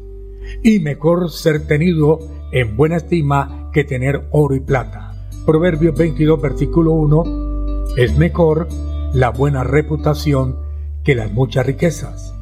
y 0.63 0.79
mejor 0.81 1.31
ser 1.31 1.67
tenido 1.67 2.19
en 2.51 2.77
buena 2.79 2.97
estima 2.97 3.71
que 3.75 3.85
tener 3.85 4.23
oro 4.31 4.55
y 4.55 4.61
plata. 4.61 5.13
Proverbios 5.45 5.95
22, 5.97 6.41
versículo 6.41 6.93
1, 6.93 7.25
es 7.99 8.17
mejor 8.17 8.69
la 9.13 9.31
buena 9.31 9.65
reputación 9.65 10.57
que 11.05 11.15
las 11.15 11.31
muchas 11.31 11.67
riquezas, 11.67 12.35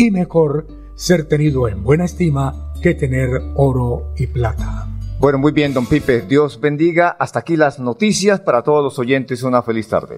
y 0.00 0.10
mejor 0.10 0.66
ser 0.94 1.28
tenido 1.28 1.68
en 1.68 1.84
buena 1.84 2.06
estima 2.06 2.72
que 2.80 2.94
tener 2.94 3.28
oro 3.54 4.14
y 4.16 4.28
plata. 4.28 4.88
Bueno, 5.18 5.36
muy 5.36 5.52
bien, 5.52 5.74
don 5.74 5.84
Pipe. 5.84 6.22
Dios 6.22 6.58
bendiga. 6.58 7.14
Hasta 7.18 7.40
aquí 7.40 7.54
las 7.54 7.78
noticias 7.78 8.40
para 8.40 8.62
todos 8.62 8.82
los 8.82 8.98
oyentes. 8.98 9.42
Una 9.42 9.60
feliz 9.60 9.88
tarde. 9.88 10.16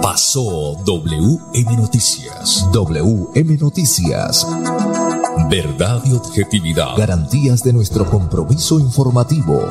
Pasó 0.00 0.76
WM 0.84 1.76
Noticias. 1.76 2.68
WM 2.72 3.58
Noticias. 3.58 4.46
Verdad 5.50 6.00
y 6.04 6.12
objetividad. 6.12 6.96
Garantías 6.96 7.64
de 7.64 7.72
nuestro 7.72 8.08
compromiso 8.08 8.78
informativo. 8.78 9.66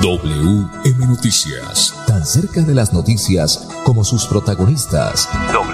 WM 0.00 1.06
Noticias. 1.08 1.92
Tan 2.06 2.24
cerca 2.24 2.60
de 2.60 2.74
las 2.74 2.92
noticias 2.92 3.68
como 3.82 4.04
sus 4.04 4.26
protagonistas. 4.26 5.28
WM 5.52 5.52
Noticias. 5.52 5.73